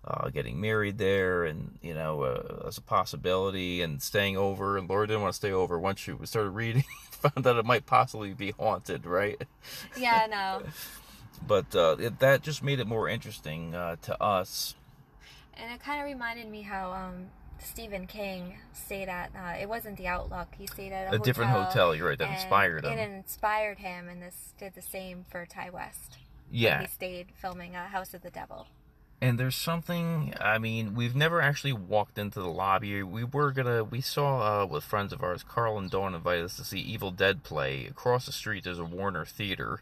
uh, 0.07 0.31
getting 0.31 0.61
married 0.61 0.99
there, 0.99 1.45
and 1.45 1.79
you 1.83 1.95
know, 1.95 2.23
uh, 2.23 2.69
as 2.69 2.79
a 2.79 2.83
possibility, 2.83 3.83
and 3.83 4.01
staying 4.03 4.37
over. 4.37 4.79
And 4.79 4.89
Laura 4.89 5.07
didn't 5.07 5.23
want 5.23 5.33
to 5.35 5.37
stay 5.37 5.53
over 5.53 5.79
once 5.79 6.01
she 6.01 6.15
started 6.25 6.51
reading, 6.51 6.85
found 7.11 7.47
out 7.47 7.57
it 7.57 7.65
might 7.65 7.87
possibly 7.87 8.33
be 8.33 8.53
haunted, 8.53 9.05
right? 9.05 9.41
Yeah, 9.97 10.27
no. 10.31 10.63
but 11.47 11.75
uh, 11.75 11.97
it, 11.99 12.19
that 12.21 12.43
just 12.43 12.63
made 12.63 12.81
it 12.81 12.87
more 12.87 13.09
interesting 13.09 13.75
uh, 13.75 13.97
to 14.03 14.23
us. 14.23 14.75
And 15.55 15.73
it 15.73 15.81
kind 15.81 16.01
of 16.01 16.07
reminded 16.07 16.49
me 16.49 16.63
how 16.63 16.93
um, 16.93 17.27
Stephen 17.59 18.07
King 18.07 18.59
stayed 18.73 19.09
at. 19.09 19.31
Uh, 19.35 19.55
it 19.61 19.69
wasn't 19.69 19.97
the 19.97 20.07
Outlook. 20.07 20.49
He 20.57 20.67
stayed 20.67 20.93
at 20.93 21.13
a, 21.13 21.17
A 21.17 21.19
different 21.19 21.51
hotel, 21.51 21.95
you're 21.95 22.09
right, 22.09 22.19
that 22.19 22.33
inspired 22.33 22.85
him. 22.85 22.99
It 22.99 23.11
inspired 23.11 23.79
him, 23.79 24.09
and 24.09 24.23
this 24.23 24.53
did 24.59 24.75
the 24.75 24.83
same 24.83 25.25
for 25.29 25.47
Ti 25.47 25.71
West. 25.73 26.19
Yeah. 26.51 26.81
He 26.83 26.87
stayed 26.87 27.29
filming 27.35 27.75
uh, 27.75 27.89
House 27.89 28.15
of 28.15 28.23
the 28.23 28.31
Devil. 28.31 28.67
And 29.21 29.39
there's 29.39 29.57
something, 29.57 30.35
I 30.41 30.59
mean, 30.59 30.95
we've 30.95 31.17
never 31.17 31.41
actually 31.41 31.73
walked 31.73 32.19
into 32.19 32.39
the 32.41 32.51
lobby. 32.51 33.03
We 33.03 33.25
were 33.25 33.51
gonna, 33.51 33.83
we 33.83 34.03
saw 34.03 34.63
uh, 34.63 34.67
with 34.67 34.85
friends 34.85 35.13
of 35.13 35.23
ours, 35.23 35.43
Carl 35.43 35.79
and 35.79 35.91
Dawn 35.91 36.15
invited 36.15 36.45
us 36.45 36.57
to 36.57 36.65
see 36.65 36.81
Evil 36.81 37.11
Dead 37.11 37.43
play. 37.43 37.87
Across 37.87 38.27
the 38.27 38.33
street, 38.33 38.65
there's 38.65 38.79
a 38.79 38.85
Warner 38.85 39.25
Theater. 39.25 39.81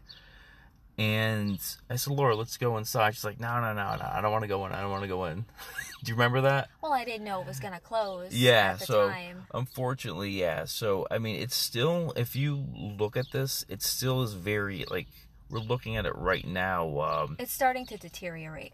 And 0.97 1.59
I 1.89 1.97
said, 1.97 2.13
Laura, 2.13 2.35
let's 2.35 2.55
go 2.57 2.77
inside. 2.77 3.15
She's 3.15 3.25
like, 3.25 3.39
no, 3.39 3.59
no, 3.59 3.73
no, 3.73 3.95
no, 3.97 4.09
I 4.11 4.21
don't 4.21 4.31
want 4.31 4.43
to 4.43 4.47
go 4.47 4.65
in. 4.65 4.71
I 4.71 4.79
don't 4.81 4.91
want 4.91 5.01
to 5.03 5.09
go 5.09 5.25
in. 5.25 5.45
Do 6.03 6.09
you 6.11 6.13
remember 6.15 6.41
that? 6.41 6.69
Well, 6.81 6.93
I 6.93 7.03
didn't 7.03 7.25
know 7.25 7.41
it 7.41 7.47
was 7.47 7.59
gonna 7.59 7.79
close. 7.79 8.33
Yeah, 8.33 8.71
At 8.73 8.79
the 8.79 8.85
so 8.85 9.09
time. 9.09 9.45
unfortunately, 9.53 10.29
yeah. 10.29 10.65
So 10.65 11.05
I 11.11 11.17
mean, 11.17 11.41
it's 11.41 11.55
still 11.55 12.13
if 12.15 12.35
you 12.35 12.65
look 12.73 13.17
at 13.17 13.31
this, 13.31 13.65
it 13.67 13.81
still 13.81 14.21
is 14.23 14.33
very 14.33 14.85
like 14.89 15.07
we're 15.49 15.59
looking 15.59 15.95
at 15.97 16.05
it 16.05 16.15
right 16.15 16.45
now. 16.45 16.99
Um, 17.01 17.35
It's 17.39 17.51
starting 17.51 17.85
to 17.87 17.97
deteriorate. 17.97 18.73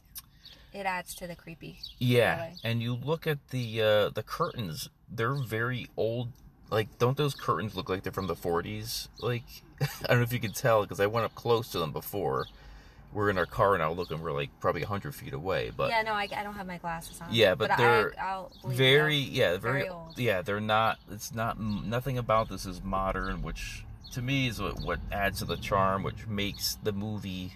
It 0.73 0.85
adds 0.85 1.13
to 1.15 1.27
the 1.27 1.35
creepy. 1.35 1.79
yeah, 1.99 2.51
and 2.63 2.81
you 2.81 2.95
look 2.95 3.25
at 3.27 3.39
the 3.49 3.81
uh, 3.81 4.09
the 4.09 4.23
curtains; 4.23 4.89
they're 5.09 5.33
very 5.35 5.87
old. 5.97 6.29
Like, 6.71 6.97
don't 6.97 7.17
those 7.17 7.35
curtains 7.35 7.75
look 7.75 7.89
like 7.89 8.03
they're 8.03 8.13
from 8.13 8.27
the 8.27 8.35
40s? 8.35 9.09
Like, 9.19 9.43
I 9.81 9.87
don't 10.07 10.17
know 10.19 10.23
if 10.23 10.31
you 10.31 10.39
can 10.39 10.53
tell 10.53 10.81
because 10.81 11.01
I 11.01 11.05
went 11.05 11.25
up 11.25 11.35
close 11.35 11.69
to 11.73 11.79
them 11.79 11.91
before. 11.91 12.47
We're 13.13 13.29
in 13.29 13.37
our 13.37 13.45
car 13.45 13.77
now, 13.77 13.91
looking. 13.91 14.21
We're 14.21 14.31
like 14.31 14.57
probably 14.61 14.83
100 14.83 15.13
feet 15.13 15.33
away, 15.33 15.73
but 15.75 15.89
yeah, 15.89 16.01
no, 16.01 16.13
I, 16.13 16.29
I 16.33 16.43
don't 16.43 16.53
have 16.53 16.65
my 16.65 16.77
glasses 16.77 17.19
on. 17.19 17.27
Yeah, 17.29 17.55
but, 17.55 17.71
they're 17.77 18.13
I, 18.17 18.45
very, 18.67 19.17
yeah, 19.17 19.57
very, 19.57 19.79
very 19.79 19.89
old. 19.89 20.17
yeah. 20.17 20.41
They're 20.41 20.61
not. 20.61 20.97
It's 21.11 21.35
not. 21.35 21.59
Nothing 21.59 22.17
about 22.17 22.47
this 22.47 22.65
is 22.65 22.81
modern, 22.81 23.41
which 23.41 23.83
to 24.13 24.21
me 24.21 24.47
is 24.47 24.61
what, 24.61 24.81
what 24.81 24.99
adds 25.11 25.39
to 25.39 25.45
the 25.45 25.57
charm, 25.57 26.03
which 26.03 26.25
makes 26.25 26.75
the 26.83 26.93
movie. 26.93 27.55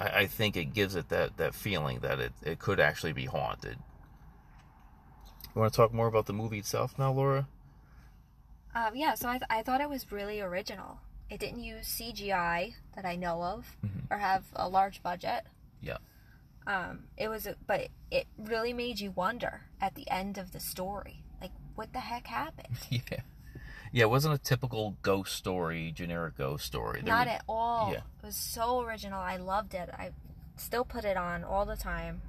I, 0.00 0.20
I 0.20 0.26
think 0.26 0.56
it 0.56 0.72
gives 0.72 0.94
it 0.94 1.10
that 1.10 1.36
that 1.36 1.54
feeling 1.54 1.98
that 1.98 2.18
it 2.18 2.32
it 2.42 2.58
could 2.58 2.80
actually 2.80 3.12
be 3.12 3.26
haunted. 3.26 3.76
You 5.54 5.60
want 5.60 5.70
to 5.70 5.76
talk 5.76 5.92
more 5.92 6.06
about 6.06 6.24
the 6.24 6.32
movie 6.32 6.60
itself 6.60 6.98
now, 6.98 7.12
Laura? 7.12 7.46
Um, 8.74 8.94
yeah, 8.96 9.14
so 9.14 9.28
I, 9.28 9.32
th- 9.38 9.48
I 9.50 9.62
thought 9.62 9.80
it 9.80 9.88
was 9.88 10.10
really 10.12 10.40
original. 10.40 10.98
It 11.30 11.40
didn't 11.40 11.62
use 11.62 11.86
CGI 11.86 12.74
that 12.94 13.04
I 13.04 13.16
know 13.16 13.42
of 13.42 13.76
or 14.10 14.18
have 14.18 14.44
a 14.54 14.68
large 14.68 15.02
budget. 15.02 15.44
Yeah. 15.80 15.98
Um, 16.66 17.04
it 17.16 17.28
was, 17.28 17.46
a, 17.46 17.56
but 17.66 17.88
it 18.10 18.26
really 18.38 18.72
made 18.72 19.00
you 19.00 19.10
wonder 19.10 19.62
at 19.80 19.94
the 19.94 20.08
end 20.10 20.38
of 20.38 20.52
the 20.52 20.60
story, 20.60 21.22
like 21.40 21.50
what 21.74 21.92
the 21.92 22.00
heck 22.00 22.26
happened? 22.26 22.78
Yeah. 22.90 23.00
Yeah, 23.94 24.04
it 24.04 24.10
wasn't 24.10 24.34
a 24.34 24.38
typical 24.38 24.96
ghost 25.02 25.34
story, 25.36 25.92
generic 25.94 26.38
ghost 26.38 26.64
story. 26.64 27.02
There 27.02 27.12
Not 27.12 27.26
was- 27.26 27.34
at 27.34 27.44
all. 27.46 27.90
Yeah. 27.92 27.98
It 28.22 28.26
was 28.26 28.36
so 28.36 28.80
original. 28.80 29.20
I 29.20 29.36
loved 29.36 29.74
it. 29.74 29.90
I 29.92 30.12
still 30.56 30.84
put 30.86 31.04
it 31.04 31.18
on 31.18 31.44
all 31.44 31.66
the 31.66 31.76
time. 31.76 32.22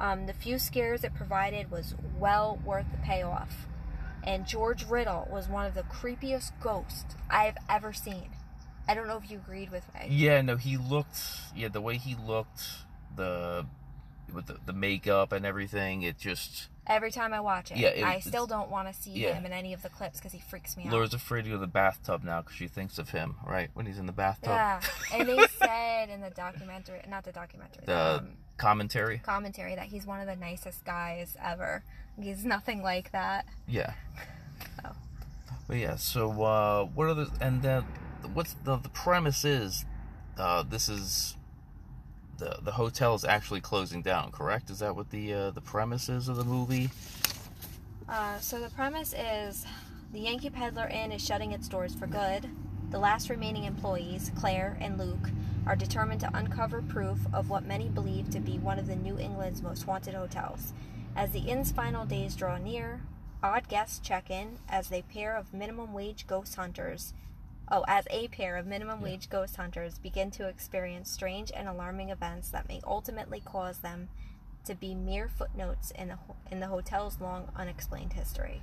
Um, 0.00 0.24
the 0.26 0.32
few 0.32 0.58
scares 0.58 1.04
it 1.04 1.14
provided 1.14 1.70
was 1.70 1.94
well 2.18 2.58
worth 2.64 2.86
the 2.90 2.96
payoff. 2.98 3.66
And 4.26 4.46
George 4.46 4.84
Riddle 4.86 5.28
was 5.30 5.48
one 5.48 5.66
of 5.66 5.74
the 5.74 5.82
creepiest 5.82 6.52
ghosts 6.60 7.14
I've 7.30 7.56
ever 7.68 7.92
seen. 7.92 8.30
I 8.88 8.94
don't 8.94 9.06
know 9.06 9.16
if 9.16 9.30
you 9.30 9.38
agreed 9.38 9.70
with 9.70 9.84
me. 9.94 10.08
Yeah, 10.08 10.40
no, 10.42 10.56
he 10.56 10.76
looked. 10.76 11.18
Yeah, 11.54 11.68
the 11.68 11.80
way 11.80 11.96
he 11.96 12.14
looked, 12.14 12.62
the 13.16 13.66
with 14.32 14.46
the, 14.46 14.58
the 14.64 14.72
makeup 14.72 15.32
and 15.32 15.44
everything, 15.46 16.02
it 16.02 16.18
just. 16.18 16.68
Every 16.86 17.10
time 17.10 17.32
I 17.32 17.40
watch 17.40 17.70
it, 17.70 17.78
Yeah, 17.78 17.88
it- 17.88 18.04
I 18.04 18.20
still 18.20 18.46
don't 18.46 18.70
want 18.70 18.88
to 18.88 18.94
see 18.94 19.10
yeah. 19.12 19.34
him 19.34 19.46
in 19.46 19.52
any 19.52 19.72
of 19.72 19.82
the 19.82 19.88
clips 19.88 20.18
because 20.18 20.32
he 20.32 20.38
freaks 20.40 20.76
me 20.76 20.84
out. 20.86 20.92
Laura's 20.92 21.14
afraid 21.14 21.44
to 21.44 21.48
go 21.50 21.56
to 21.56 21.60
the 21.60 21.66
bathtub 21.66 22.22
now 22.24 22.42
because 22.42 22.56
she 22.56 22.68
thinks 22.68 22.98
of 22.98 23.10
him, 23.10 23.36
right? 23.46 23.70
When 23.74 23.86
he's 23.86 23.98
in 23.98 24.06
the 24.06 24.12
bathtub. 24.12 24.50
Yeah, 24.50 24.80
and 25.14 25.28
they 25.28 25.46
said 25.58 26.10
in 26.10 26.20
the 26.20 26.30
documentary, 26.30 27.00
not 27.08 27.24
the 27.24 27.32
documentary, 27.32 27.84
The 27.86 28.16
um, 28.18 28.28
commentary. 28.58 29.18
commentary 29.18 29.74
that 29.76 29.86
he's 29.86 30.06
one 30.06 30.20
of 30.20 30.26
the 30.26 30.36
nicest 30.36 30.84
guys 30.84 31.36
ever. 31.42 31.82
He's 32.20 32.44
nothing 32.44 32.82
like 32.82 33.12
that. 33.12 33.46
Yeah. 33.66 33.94
Oh. 34.84 34.92
But 35.66 35.76
yeah, 35.78 35.96
so 35.96 36.30
uh, 36.42 36.84
what 36.84 37.08
are 37.08 37.14
the 37.14 37.30
and 37.40 37.60
then 37.62 37.82
what's 38.34 38.54
the 38.64 38.76
the 38.76 38.88
premise 38.90 39.44
is 39.44 39.84
uh, 40.38 40.62
this 40.62 40.88
is 40.88 41.36
the 42.38 42.58
the 42.62 42.72
hotel 42.72 43.14
is 43.14 43.24
actually 43.24 43.60
closing 43.60 44.02
down, 44.02 44.30
correct? 44.30 44.70
Is 44.70 44.80
that 44.80 44.94
what 44.94 45.10
the 45.10 45.32
uh, 45.32 45.50
the 45.50 45.60
premise 45.60 46.08
is 46.08 46.28
of 46.28 46.36
the 46.36 46.44
movie? 46.44 46.90
Uh, 48.08 48.38
so 48.38 48.60
the 48.60 48.70
premise 48.70 49.14
is 49.14 49.66
the 50.12 50.20
Yankee 50.20 50.50
Peddler 50.50 50.86
Inn 50.88 51.12
is 51.12 51.24
shutting 51.24 51.52
its 51.52 51.68
doors 51.68 51.94
for 51.94 52.06
good. 52.06 52.48
The 52.90 52.98
last 52.98 53.30
remaining 53.30 53.64
employees, 53.64 54.30
Claire 54.36 54.76
and 54.80 54.98
Luke, 54.98 55.30
are 55.66 55.74
determined 55.74 56.20
to 56.20 56.30
uncover 56.36 56.82
proof 56.82 57.18
of 57.32 57.50
what 57.50 57.64
many 57.64 57.88
believe 57.88 58.30
to 58.30 58.40
be 58.40 58.58
one 58.58 58.78
of 58.78 58.86
the 58.86 58.94
New 58.94 59.18
England's 59.18 59.62
most 59.62 59.82
haunted 59.82 60.14
hotels. 60.14 60.72
As 61.16 61.30
the 61.30 61.40
inn's 61.40 61.72
final 61.72 62.04
days 62.04 62.36
draw 62.36 62.58
near, 62.58 63.00
odd 63.42 63.68
guests 63.68 63.98
check 63.98 64.30
in 64.30 64.58
as 64.68 64.92
a 64.92 65.02
pair 65.02 65.36
of 65.36 65.54
minimum 65.54 65.92
wage 65.92 66.26
ghost 66.26 66.56
hunters. 66.56 67.14
Oh, 67.70 67.84
as 67.88 68.06
a 68.10 68.28
pair 68.28 68.56
of 68.56 68.66
minimum 68.66 69.00
wage 69.00 69.30
ghost 69.30 69.56
hunters 69.56 69.98
begin 69.98 70.30
to 70.32 70.48
experience 70.48 71.10
strange 71.10 71.50
and 71.54 71.66
alarming 71.66 72.10
events 72.10 72.50
that 72.50 72.68
may 72.68 72.80
ultimately 72.86 73.40
cause 73.40 73.78
them 73.78 74.08
to 74.66 74.74
be 74.74 74.94
mere 74.94 75.28
footnotes 75.28 75.90
in 75.92 76.08
the 76.08 76.16
ho- 76.16 76.36
in 76.50 76.60
the 76.60 76.66
hotel's 76.66 77.20
long 77.20 77.48
unexplained 77.56 78.12
history. 78.12 78.62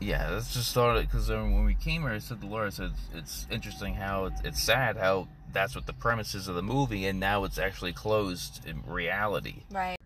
Yeah, 0.00 0.30
that's 0.30 0.54
just 0.54 0.72
thought 0.72 0.96
it 0.96 1.10
because 1.10 1.28
when 1.28 1.64
we 1.64 1.74
came 1.74 2.02
here, 2.02 2.12
I 2.12 2.18
said 2.18 2.40
to 2.40 2.46
Laura, 2.46 2.68
I 2.68 2.70
said 2.70 2.92
it's 3.14 3.48
interesting 3.50 3.94
how 3.94 4.26
it's, 4.26 4.40
it's 4.44 4.62
sad 4.62 4.96
how 4.96 5.26
that's 5.52 5.74
what 5.74 5.86
the 5.86 5.92
premise 5.92 6.34
is 6.34 6.46
of 6.46 6.54
the 6.54 6.62
movie, 6.62 7.06
and 7.06 7.18
now 7.18 7.44
it's 7.44 7.58
actually 7.58 7.92
closed 7.92 8.64
in 8.64 8.82
reality. 8.86 9.62
Right. 9.70 9.98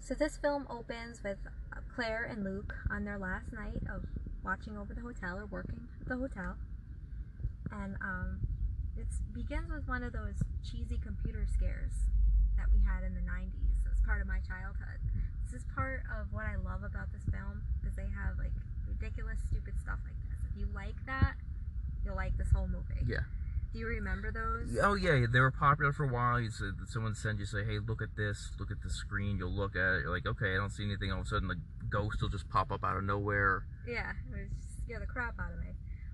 So 0.00 0.14
this 0.14 0.38
film 0.38 0.66
opens 0.70 1.22
with 1.22 1.38
Claire 1.94 2.24
and 2.30 2.44
Luke 2.44 2.74
on 2.90 3.04
their 3.04 3.18
last 3.18 3.52
night 3.52 3.82
of 3.94 4.04
watching 4.42 4.78
over 4.78 4.94
the 4.94 5.02
hotel 5.02 5.38
or 5.38 5.46
working 5.46 5.80
at 6.00 6.08
the 6.08 6.16
hotel, 6.16 6.56
and 7.72 7.96
um, 8.02 8.40
it 8.96 9.06
begins 9.32 9.70
with 9.70 9.86
one 9.86 10.02
of 10.02 10.12
those 10.12 10.42
cheesy 10.62 10.98
computer 10.98 11.46
scares 11.46 12.10
that 12.56 12.66
we 12.72 12.78
had 12.84 13.02
in 13.04 13.14
the 13.14 13.24
'90s. 13.24 13.86
It 13.86 13.90
was 13.90 14.00
part 14.04 14.20
of 14.20 14.26
my 14.26 14.40
childhood. 14.46 15.00
This 15.44 15.62
is 15.62 15.66
part 15.74 16.02
of 16.14 16.32
what 16.32 16.46
I 16.46 16.56
love 16.56 16.82
about 16.82 17.10
this 17.12 17.26
film 17.30 17.62
is 17.86 17.96
they 17.96 18.10
have 18.10 18.38
like 18.38 18.54
ridiculous, 18.86 19.38
stupid 19.50 19.74
stuff 19.80 19.98
like 20.04 20.18
this. 20.28 20.38
If 20.50 20.60
you 20.60 20.68
like 20.74 20.98
that, 21.06 21.34
you'll 22.04 22.16
like 22.16 22.36
this 22.36 22.50
whole 22.54 22.68
movie. 22.68 23.02
Yeah. 23.06 23.26
Do 23.72 23.78
you 23.78 23.86
remember 23.86 24.32
those? 24.32 24.76
Oh 24.82 24.94
yeah, 24.94 25.26
they 25.30 25.38
were 25.38 25.52
popular 25.52 25.92
for 25.92 26.04
a 26.04 26.12
while. 26.12 26.40
You 26.40 26.50
said 26.50 26.74
someone 26.88 27.14
send 27.14 27.38
you 27.38 27.46
say, 27.46 27.64
"Hey, 27.64 27.78
look 27.78 28.02
at 28.02 28.16
this. 28.16 28.50
Look 28.58 28.70
at 28.70 28.82
the 28.82 28.90
screen." 28.90 29.38
You'll 29.38 29.54
look 29.54 29.76
at 29.76 29.94
it. 29.94 30.00
You're 30.02 30.10
like, 30.10 30.26
"Okay, 30.26 30.54
I 30.54 30.56
don't 30.56 30.70
see 30.70 30.84
anything." 30.84 31.12
All 31.12 31.20
of 31.20 31.26
a 31.26 31.28
sudden, 31.28 31.46
the 31.46 31.60
ghost 31.88 32.20
will 32.20 32.28
just 32.28 32.48
pop 32.48 32.72
up 32.72 32.82
out 32.82 32.96
of 32.96 33.04
nowhere. 33.04 33.64
Yeah, 33.86 34.10
it 34.10 34.34
would 34.34 34.50
scare 34.82 34.98
the 34.98 35.06
crap 35.06 35.38
out 35.38 35.52
of 35.52 35.60
me. 35.60 35.70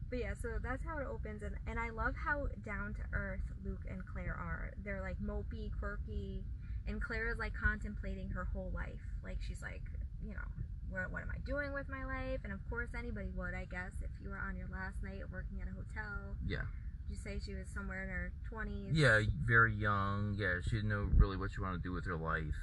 But 0.09 0.21
yeah, 0.21 0.35
so 0.41 0.59
that's 0.63 0.85
how 0.85 0.99
it 0.99 1.07
opens, 1.11 1.43
and, 1.43 1.57
and 1.67 1.79
I 1.81 1.91
love 1.91 2.15
how 2.15 2.47
down 2.65 2.95
to 2.95 3.03
earth 3.13 3.43
Luke 3.65 3.83
and 3.91 4.01
Claire 4.07 4.35
are. 4.39 4.71
They're 4.85 5.03
like 5.03 5.19
mopey, 5.19 5.71
quirky, 5.79 6.45
and 6.87 7.03
Claire 7.03 7.33
is 7.33 7.39
like 7.39 7.53
contemplating 7.55 8.29
her 8.31 8.47
whole 8.53 8.71
life. 8.73 9.03
Like 9.25 9.39
she's 9.47 9.63
like, 9.63 9.83
you 10.23 10.35
know, 10.35 10.49
what, 10.91 11.11
what 11.11 11.23
am 11.23 11.31
I 11.35 11.39
doing 11.45 11.73
with 11.73 11.89
my 11.89 12.05
life? 12.05 12.39
And 12.45 12.53
of 12.53 12.61
course, 12.71 12.91
anybody 12.97 13.31
would, 13.35 13.55
I 13.55 13.67
guess, 13.69 13.93
if 14.01 14.11
you 14.23 14.31
were 14.31 14.39
on 14.39 14.57
your 14.57 14.69
last 14.71 15.03
night 15.03 15.23
working 15.33 15.59
at 15.61 15.67
a 15.67 15.75
hotel. 15.75 16.37
Yeah. 16.47 16.63
Did 17.09 17.11
you 17.11 17.17
say 17.17 17.39
she 17.45 17.55
was 17.55 17.67
somewhere 17.69 18.05
in 18.05 18.09
her 18.09 18.33
twenties? 18.49 18.93
Yeah, 18.93 19.21
very 19.45 19.75
young. 19.75 20.37
Yeah, 20.39 20.59
she 20.63 20.77
didn't 20.77 20.91
know 20.91 21.09
really 21.17 21.37
what 21.37 21.51
she 21.53 21.61
wanted 21.61 21.79
to 21.79 21.83
do 21.83 21.93
with 21.93 22.07
her 22.07 22.17
life. 22.17 22.55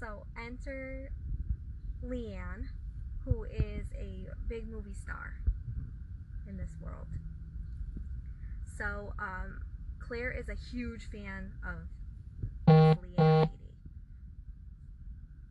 So 0.00 0.24
enter 0.38 1.10
Leanne, 2.04 2.68
who 3.24 3.44
is 3.44 3.86
a 3.98 4.28
big 4.48 4.68
movie 4.68 4.94
star 4.94 5.34
in 6.48 6.56
this 6.56 6.70
world. 6.82 7.06
So 8.76 9.12
um, 9.18 9.60
Claire 9.98 10.32
is 10.32 10.48
a 10.48 10.54
huge 10.54 11.08
fan 11.10 11.52
of 11.64 11.88
Leanne. 12.68 13.48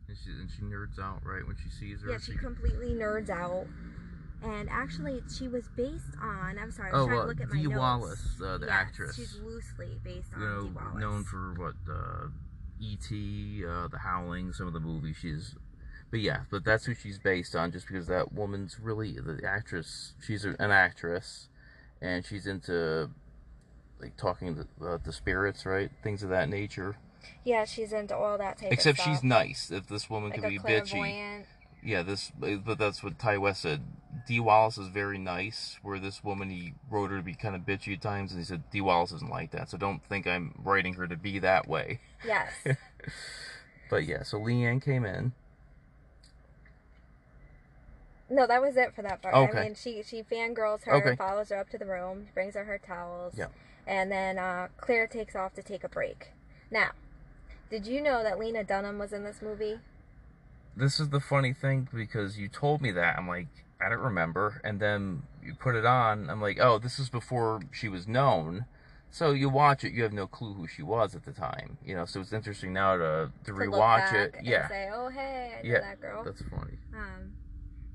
And 0.08 0.16
she, 0.22 0.30
and 0.30 0.50
she 0.50 0.62
nerds 0.62 0.98
out 1.02 1.22
right 1.24 1.46
when 1.46 1.56
she 1.56 1.70
sees 1.70 2.02
her. 2.02 2.10
Yeah, 2.10 2.18
she 2.18 2.34
completely 2.36 2.94
nerds 2.94 3.30
out. 3.30 3.66
And 4.42 4.68
actually, 4.70 5.22
she 5.38 5.48
was 5.48 5.64
based 5.74 6.14
on. 6.22 6.58
I'm 6.60 6.70
sorry, 6.70 6.92
I 6.92 6.96
was 6.96 7.02
Oh, 7.02 7.06
trying 7.06 7.18
uh, 7.18 7.22
to 7.22 7.28
look 7.28 7.40
at 7.40 7.48
my 7.48 7.56
Dee 7.56 7.62
notes. 7.68 7.78
Wallace, 7.78 8.26
uh, 8.44 8.58
the 8.58 8.66
Yes, 8.66 8.74
actress. 8.74 9.16
She's 9.16 9.40
loosely 9.42 9.98
based 10.04 10.28
on 10.34 10.40
you 10.42 10.46
know, 10.46 10.62
Dee 10.64 10.70
Wallace. 10.74 11.00
known 11.00 11.24
for 11.24 11.54
what 11.54 11.74
uh, 11.90 12.26
E.T., 12.78 13.64
uh, 13.66 13.88
The 13.88 13.98
Howling, 13.98 14.52
some 14.52 14.66
of 14.66 14.74
the 14.74 14.80
movies 14.80 15.16
she's. 15.18 15.54
But 16.10 16.20
yeah, 16.20 16.40
but 16.50 16.64
that's 16.64 16.84
who 16.84 16.94
she's 16.94 17.18
based 17.18 17.56
on, 17.56 17.72
just 17.72 17.88
because 17.88 18.06
that 18.06 18.32
woman's 18.32 18.78
really 18.80 19.18
the 19.18 19.40
actress. 19.46 20.12
She's 20.24 20.44
an 20.44 20.56
actress, 20.60 21.48
and 22.00 22.24
she's 22.24 22.46
into 22.46 23.10
like 24.00 24.16
talking 24.16 24.54
to 24.54 24.86
uh, 24.86 24.98
the 25.04 25.12
spirits, 25.12 25.66
right? 25.66 25.90
Things 26.02 26.22
of 26.22 26.30
that 26.30 26.48
nature. 26.48 26.96
Yeah, 27.44 27.64
she's 27.64 27.92
into 27.92 28.14
all 28.14 28.38
that 28.38 28.58
type 28.58 28.70
Except 28.70 29.00
she's 29.00 29.22
nice. 29.22 29.70
If 29.70 29.88
this 29.88 30.08
woman 30.10 30.30
like 30.30 30.40
can 30.40 30.44
a 30.44 30.48
be 30.50 30.58
bitchy, 30.58 31.44
yeah, 31.82 32.02
this. 32.02 32.30
But 32.38 32.78
that's 32.78 33.02
what 33.02 33.18
Ti 33.18 33.38
West 33.38 33.62
said. 33.62 33.82
Dee 34.28 34.40
Wallace 34.40 34.78
is 34.78 34.88
very 34.88 35.18
nice, 35.18 35.78
where 35.82 35.98
this 35.98 36.22
woman 36.22 36.48
he 36.48 36.74
wrote 36.88 37.10
her 37.10 37.16
to 37.16 37.22
be 37.22 37.34
kind 37.34 37.56
of 37.56 37.62
bitchy 37.62 37.94
at 37.94 38.00
times, 38.00 38.30
and 38.30 38.40
he 38.40 38.44
said 38.44 38.62
Dee 38.70 38.80
Wallace 38.80 39.12
isn't 39.12 39.30
like 39.30 39.50
that. 39.50 39.70
So 39.70 39.76
don't 39.76 40.04
think 40.04 40.26
I'm 40.26 40.54
writing 40.62 40.94
her 40.94 41.06
to 41.08 41.16
be 41.16 41.40
that 41.40 41.66
way. 41.66 42.00
Yes. 42.24 42.52
But 43.90 44.06
yeah, 44.06 44.22
so 44.22 44.38
Leanne 44.38 44.82
came 44.82 45.04
in. 45.04 45.32
No, 48.30 48.46
that 48.46 48.60
was 48.62 48.76
it 48.76 48.94
for 48.94 49.02
that 49.02 49.20
part. 49.22 49.34
Okay. 49.34 49.58
I 49.58 49.62
mean, 49.64 49.74
she 49.74 50.02
she 50.02 50.22
fangirls 50.22 50.84
her, 50.84 50.94
Okay. 50.94 51.16
follows 51.16 51.50
her 51.50 51.56
up 51.58 51.68
to 51.70 51.78
the 51.78 51.84
room, 51.86 52.28
brings 52.34 52.54
her 52.54 52.64
her 52.64 52.78
towels, 52.78 53.34
Yeah. 53.36 53.48
and 53.86 54.10
then 54.10 54.38
uh, 54.38 54.68
Claire 54.78 55.06
takes 55.06 55.36
off 55.36 55.54
to 55.54 55.62
take 55.62 55.84
a 55.84 55.88
break. 55.88 56.32
Now, 56.70 56.92
did 57.70 57.86
you 57.86 58.00
know 58.00 58.22
that 58.22 58.38
Lena 58.38 58.64
Dunham 58.64 58.98
was 58.98 59.12
in 59.12 59.24
this 59.24 59.42
movie? 59.42 59.78
This 60.76 60.98
is 60.98 61.10
the 61.10 61.20
funny 61.20 61.52
thing 61.52 61.88
because 61.94 62.38
you 62.38 62.48
told 62.48 62.80
me 62.80 62.90
that. 62.92 63.16
I'm 63.18 63.28
like, 63.28 63.46
I 63.80 63.88
don't 63.88 64.00
remember. 64.00 64.60
And 64.64 64.80
then 64.80 65.22
you 65.42 65.54
put 65.54 65.74
it 65.76 65.84
on. 65.84 66.28
I'm 66.30 66.40
like, 66.40 66.58
oh, 66.60 66.78
this 66.78 66.98
is 66.98 67.08
before 67.10 67.60
she 67.70 67.88
was 67.88 68.08
known. 68.08 68.64
So 69.10 69.30
you 69.30 69.48
watch 69.48 69.84
it, 69.84 69.92
you 69.92 70.02
have 70.02 70.12
no 70.12 70.26
clue 70.26 70.54
who 70.54 70.66
she 70.66 70.82
was 70.82 71.14
at 71.14 71.24
the 71.24 71.32
time. 71.32 71.78
You 71.84 71.94
know, 71.94 72.04
so 72.06 72.20
it's 72.20 72.32
interesting 72.32 72.72
now 72.72 72.96
to 72.96 73.30
to, 73.44 73.52
To 73.52 73.52
rewatch 73.52 74.12
it. 74.14 74.34
and 74.38 74.46
Yeah. 74.46 74.66
say, 74.68 74.90
oh 74.92 75.08
hey, 75.10 75.52
I 75.62 75.66
yeah. 75.66 75.80
that 75.80 76.00
girl. 76.00 76.24
That's 76.24 76.42
funny. 76.42 76.78
Um, 76.92 77.32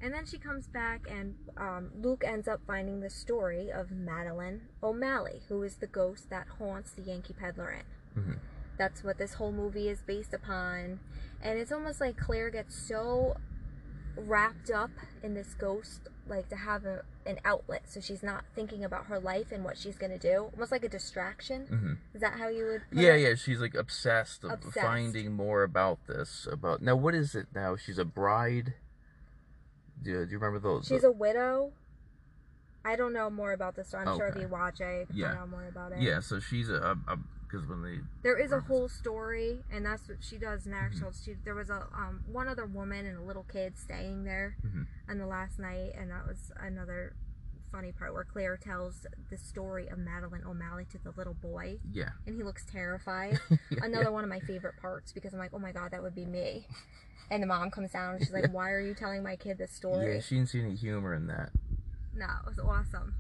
and 0.02 0.14
then 0.14 0.26
she 0.26 0.38
comes 0.38 0.68
back, 0.68 1.08
and 1.10 1.36
um, 1.58 1.92
Luke 2.00 2.24
ends 2.26 2.48
up 2.48 2.62
finding 2.66 3.00
the 3.02 3.10
story 3.10 3.70
of 3.72 3.92
Madeline 3.92 4.62
O'Malley, 4.82 5.42
who 5.50 5.62
is 5.64 5.76
the 5.78 5.88
ghost 5.88 6.30
that 6.30 6.48
haunts 6.60 6.92
the 6.92 7.02
Yankee 7.02 7.34
Peddler 7.34 7.72
Inn. 7.72 8.22
Mhm. 8.24 8.40
That's 8.78 9.04
what 9.04 9.18
this 9.18 9.34
whole 9.36 9.52
movie 9.52 9.90
is 9.90 10.02
based 10.02 10.34
upon. 10.34 11.00
And 11.42 11.60
it's 11.60 11.72
almost 11.72 12.00
like 12.00 12.18
Claire 12.18 12.50
gets 12.50 12.76
so 12.76 13.36
wrapped 14.16 14.70
up 14.70 14.92
in 15.24 15.34
this 15.34 15.54
ghost, 15.54 16.08
like 16.28 16.50
to 16.50 16.56
have 16.56 16.86
a, 16.86 17.04
an 17.26 17.40
outlet, 17.46 17.84
so 17.90 18.00
she's 18.00 18.24
not 18.24 18.44
thinking 18.56 18.84
about 18.84 19.06
her 19.06 19.20
life 19.20 19.52
and 19.52 19.64
what 19.64 19.78
she's 19.78 19.98
gonna 19.98 20.18
do, 20.18 20.50
almost 20.54 20.72
like 20.72 20.84
a 20.84 20.90
distraction. 20.90 21.68
Mhm. 21.68 21.98
Is 22.16 22.22
that 22.22 22.34
how 22.34 22.48
you 22.50 22.66
would? 22.66 22.82
Yeah, 22.92 23.14
it? 23.14 23.22
yeah. 23.22 23.36
She's 23.36 23.60
like 23.60 23.76
obsessed 23.76 24.44
of 24.44 24.52
Obsessed. 24.52 24.80
finding 24.86 25.34
more 25.34 25.64
about 25.64 26.00
this. 26.08 26.48
About 26.52 26.82
now, 26.82 26.96
what 26.96 27.14
is 27.16 27.36
it 27.36 27.48
now? 27.54 27.76
She's 27.76 27.98
a 27.98 28.06
bride. 28.06 28.74
Do, 30.04 30.26
do 30.26 30.32
you 30.32 30.40
remember 30.40 30.60
those? 30.60 30.88
She's 30.88 31.04
a 31.04 31.12
widow. 31.12 31.72
I 32.86 32.96
don't 32.96 33.14
know 33.14 33.30
more 33.30 33.52
about 33.52 33.76
this, 33.76 33.90
so 33.90 33.98
I'm 33.98 34.18
sure 34.18 34.28
if 34.28 34.36
you 34.38 34.48
watch 34.48 34.80
it, 34.80 35.10
you 35.14 35.24
Yeah. 35.26 35.34
out 35.42 35.50
more 35.50 35.66
about 35.68 35.92
it. 35.92 36.00
Yeah, 36.02 36.22
so 36.22 36.40
she's 36.40 36.70
a 36.70 36.98
because 37.46 37.68
when 37.68 37.82
they 37.82 38.00
There 38.22 38.38
is 38.38 38.52
a 38.52 38.60
whole 38.62 38.88
story, 38.88 39.64
and 39.72 39.86
that's 39.86 40.08
what 40.08 40.18
she 40.22 40.38
does 40.38 40.66
Mm-hmm. 40.66 41.10
She, 41.24 41.36
there 41.44 41.56
was 41.56 41.70
a 41.70 41.88
um, 41.94 42.24
one 42.32 42.48
other 42.48 42.66
woman 42.66 43.06
and 43.06 43.18
a 43.18 43.22
little 43.22 43.44
kid 43.52 43.78
staying 43.78 44.24
there 44.24 44.56
Mhm. 44.66 44.86
on 45.10 45.18
the 45.18 45.26
last 45.26 45.60
night, 45.60 45.94
and 45.98 46.10
that 46.12 46.26
was 46.28 46.52
another 46.58 47.14
funny 47.72 47.92
part 47.92 48.14
where 48.14 48.24
Claire 48.24 48.58
tells 48.58 49.06
the 49.30 49.38
story 49.38 49.88
of 49.90 49.98
Madeline 49.98 50.44
O'Malley 50.44 50.86
to 50.86 50.98
the 50.98 51.12
little 51.12 51.34
boy. 51.36 51.80
Yeah. 51.92 52.10
And 52.26 52.36
he 52.36 52.44
looks 52.44 52.66
terrified. 52.66 53.40
Yeah. 53.70 53.80
Another 53.84 54.12
one 54.12 54.24
of 54.24 54.30
my 54.30 54.40
favorite 54.40 54.78
parts 54.82 55.12
because 55.12 55.34
I'm 55.34 55.40
like, 55.40 55.52
oh 55.54 55.60
my 55.60 55.72
god, 55.72 55.92
that 55.92 56.02
would 56.02 56.16
be 56.16 56.26
me. 56.26 56.66
And 57.32 57.44
the 57.44 57.48
mom 57.48 57.70
comes 57.72 57.92
down 57.92 58.16
and 58.16 58.20
she's 58.24 58.34
like, 58.34 58.52
why 58.52 58.72
are 58.72 58.80
you 58.82 58.94
telling 58.94 59.22
my 59.24 59.36
kid 59.36 59.58
this 59.58 59.72
story? 59.72 60.16
Yeah, 60.16 60.22
she 60.22 60.36
didn't 60.36 60.50
see 60.50 60.62
any 60.62 60.76
humor 60.76 61.14
in 61.14 61.28
that. 61.28 61.52
No, 62.16 62.26
it 62.26 62.46
was 62.48 62.60
awesome. 62.60 63.14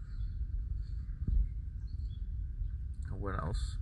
What 3.19 3.35
else? 3.39 3.75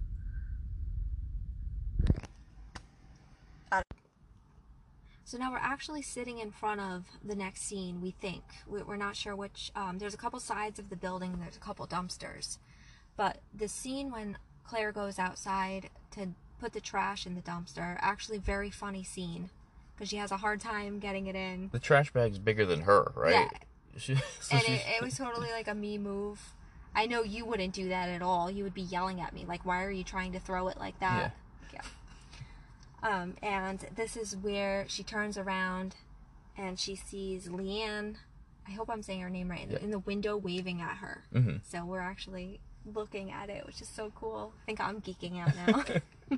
So 5.23 5.37
now 5.37 5.51
we're 5.51 5.57
actually 5.57 6.01
sitting 6.03 6.39
in 6.39 6.51
front 6.51 6.79
of 6.79 7.03
the 7.21 7.35
next 7.35 7.63
scene, 7.63 7.99
we 7.99 8.11
think. 8.11 8.43
We- 8.65 8.83
We're 8.83 8.95
not 8.95 9.17
sure 9.17 9.35
which. 9.35 9.71
Um, 9.75 9.97
there's 9.99 10.13
a 10.13 10.17
couple 10.17 10.39
sides 10.39 10.79
of 10.79 10.89
the 10.89 10.95
building, 10.95 11.33
and 11.33 11.41
there's 11.41 11.57
a 11.57 11.59
couple 11.59 11.85
dumpsters. 11.85 12.59
But 13.17 13.41
the 13.53 13.67
scene 13.67 14.09
when 14.09 14.37
Claire 14.63 14.93
goes 14.93 15.19
outside 15.19 15.89
to 16.11 16.29
put 16.59 16.71
the 16.71 16.79
trash 16.79 17.25
in 17.25 17.35
the 17.35 17.41
dumpster, 17.41 17.97
actually 17.99 18.37
very 18.37 18.69
funny 18.71 19.03
scene. 19.03 19.49
Because 19.97 20.09
she 20.09 20.17
has 20.17 20.31
a 20.31 20.37
hard 20.37 20.61
time 20.61 20.99
getting 20.99 21.25
it 21.27 21.35
in. 21.35 21.69
The 21.73 21.79
trash 21.79 22.13
bag's 22.13 22.37
bigger 22.37 22.65
than 22.65 22.81
her, 22.81 23.11
right? 23.15 23.31
Yeah. 23.33 23.49
She, 23.99 24.13
so 24.13 24.21
and 24.51 24.61
she- 24.61 24.73
it, 24.73 24.81
it 24.99 25.03
was 25.03 25.17
totally 25.17 25.49
like 25.49 25.67
a 25.67 25.73
me 25.73 25.97
move. 25.97 26.53
I 26.93 27.07
know 27.07 27.23
you 27.23 27.45
wouldn't 27.45 27.73
do 27.73 27.89
that 27.89 28.09
at 28.09 28.21
all. 28.21 28.51
You 28.51 28.63
would 28.63 28.75
be 28.75 28.83
yelling 28.83 29.21
at 29.21 29.33
me, 29.33 29.43
like, 29.47 29.65
why 29.65 29.83
are 29.83 29.89
you 29.89 30.03
trying 30.03 30.33
to 30.33 30.39
throw 30.39 30.67
it 30.67 30.77
like 30.77 30.99
that? 30.99 31.35
Yeah. 31.73 31.81
Um, 33.01 33.35
and 33.41 33.87
this 33.95 34.15
is 34.15 34.35
where 34.37 34.85
she 34.87 35.01
turns 35.01 35.35
around 35.35 35.95
and 36.55 36.79
she 36.79 36.95
sees 36.95 37.47
Leanne. 37.47 38.17
I 38.67 38.71
hope 38.71 38.87
I'm 38.89 39.01
saying 39.01 39.21
her 39.21 39.29
name 39.31 39.49
right 39.49 39.63
in, 39.63 39.71
Yeah. 39.71 39.79
in 39.79 39.89
the 39.91 39.99
window 39.99 40.37
waving 40.37 40.79
at 40.81 40.97
her. 40.97 41.23
Mm-hmm. 41.33 41.57
So 41.67 41.83
we're 41.85 41.99
actually 42.01 42.59
looking 42.85 43.31
at 43.31 43.49
it, 43.49 43.65
which 43.65 43.81
is 43.81 43.87
so 43.87 44.11
cool. 44.15 44.53
I 44.61 44.65
think 44.65 44.79
I'm 44.79 45.01
geeking 45.01 45.39
out 45.39 45.55
now. 46.29 46.37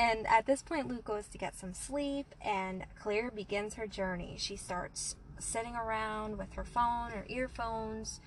and 0.00 0.26
at 0.28 0.46
this 0.46 0.62
point, 0.62 0.88
Luke 0.88 1.04
goes 1.04 1.26
to 1.28 1.36
get 1.36 1.54
some 1.54 1.74
sleep, 1.74 2.34
and 2.40 2.86
Claire 2.98 3.30
begins 3.30 3.74
her 3.74 3.86
journey. 3.86 4.36
She 4.38 4.56
starts 4.56 5.14
sitting 5.38 5.74
around 5.76 6.38
with 6.38 6.54
her 6.54 6.64
phone 6.64 7.12
or 7.12 7.26
earphones, 7.28 8.20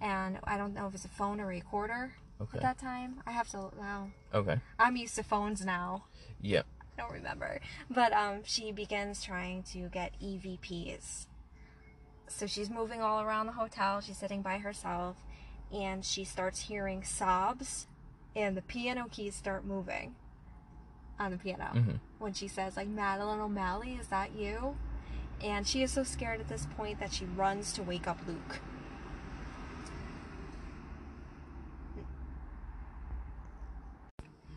and 0.00 0.38
I 0.42 0.56
don't 0.56 0.74
know 0.74 0.88
if 0.88 0.94
it's 0.94 1.04
a 1.04 1.08
phone 1.08 1.40
or 1.40 1.44
a 1.44 1.46
recorder 1.46 2.14
Okay. 2.40 2.56
at 2.58 2.62
that 2.62 2.78
time. 2.78 3.22
I 3.24 3.30
have 3.30 3.48
to 3.50 3.70
now. 3.78 4.10
Okay. 4.34 4.58
I'm 4.80 4.96
used 4.96 5.14
to 5.14 5.22
phones 5.22 5.64
now. 5.64 6.06
Yep. 6.40 6.66
I 6.98 7.02
don't 7.02 7.12
remember. 7.12 7.60
But 7.88 8.12
um, 8.12 8.40
she 8.44 8.72
begins 8.72 9.22
trying 9.22 9.62
to 9.74 9.88
get 9.90 10.14
EVPs. 10.20 11.26
So 12.26 12.48
she's 12.48 12.68
moving 12.68 13.00
all 13.00 13.20
around 13.20 13.46
the 13.46 13.52
hotel. 13.52 14.00
She's 14.00 14.18
sitting 14.18 14.42
by 14.42 14.58
herself, 14.58 15.18
and 15.72 16.04
she 16.04 16.24
starts 16.24 16.62
hearing 16.62 17.04
sobs, 17.04 17.86
and 18.34 18.56
the 18.56 18.62
piano 18.62 19.06
keys 19.08 19.36
start 19.36 19.64
moving 19.64 20.16
on 21.18 21.30
the 21.30 21.38
piano. 21.38 21.70
Mhm. 21.74 22.00
When 22.18 22.32
she 22.32 22.48
says, 22.48 22.76
like, 22.76 22.88
Madeline 22.88 23.40
O'Malley, 23.40 23.94
is 23.94 24.08
that 24.08 24.32
you? 24.34 24.76
And 25.42 25.66
she 25.66 25.82
is 25.82 25.92
so 25.92 26.04
scared 26.04 26.40
at 26.40 26.48
this 26.48 26.66
point 26.76 27.00
that 27.00 27.12
she 27.12 27.24
runs 27.24 27.72
to 27.74 27.82
wake 27.82 28.06
up 28.06 28.18
Luke. 28.26 28.60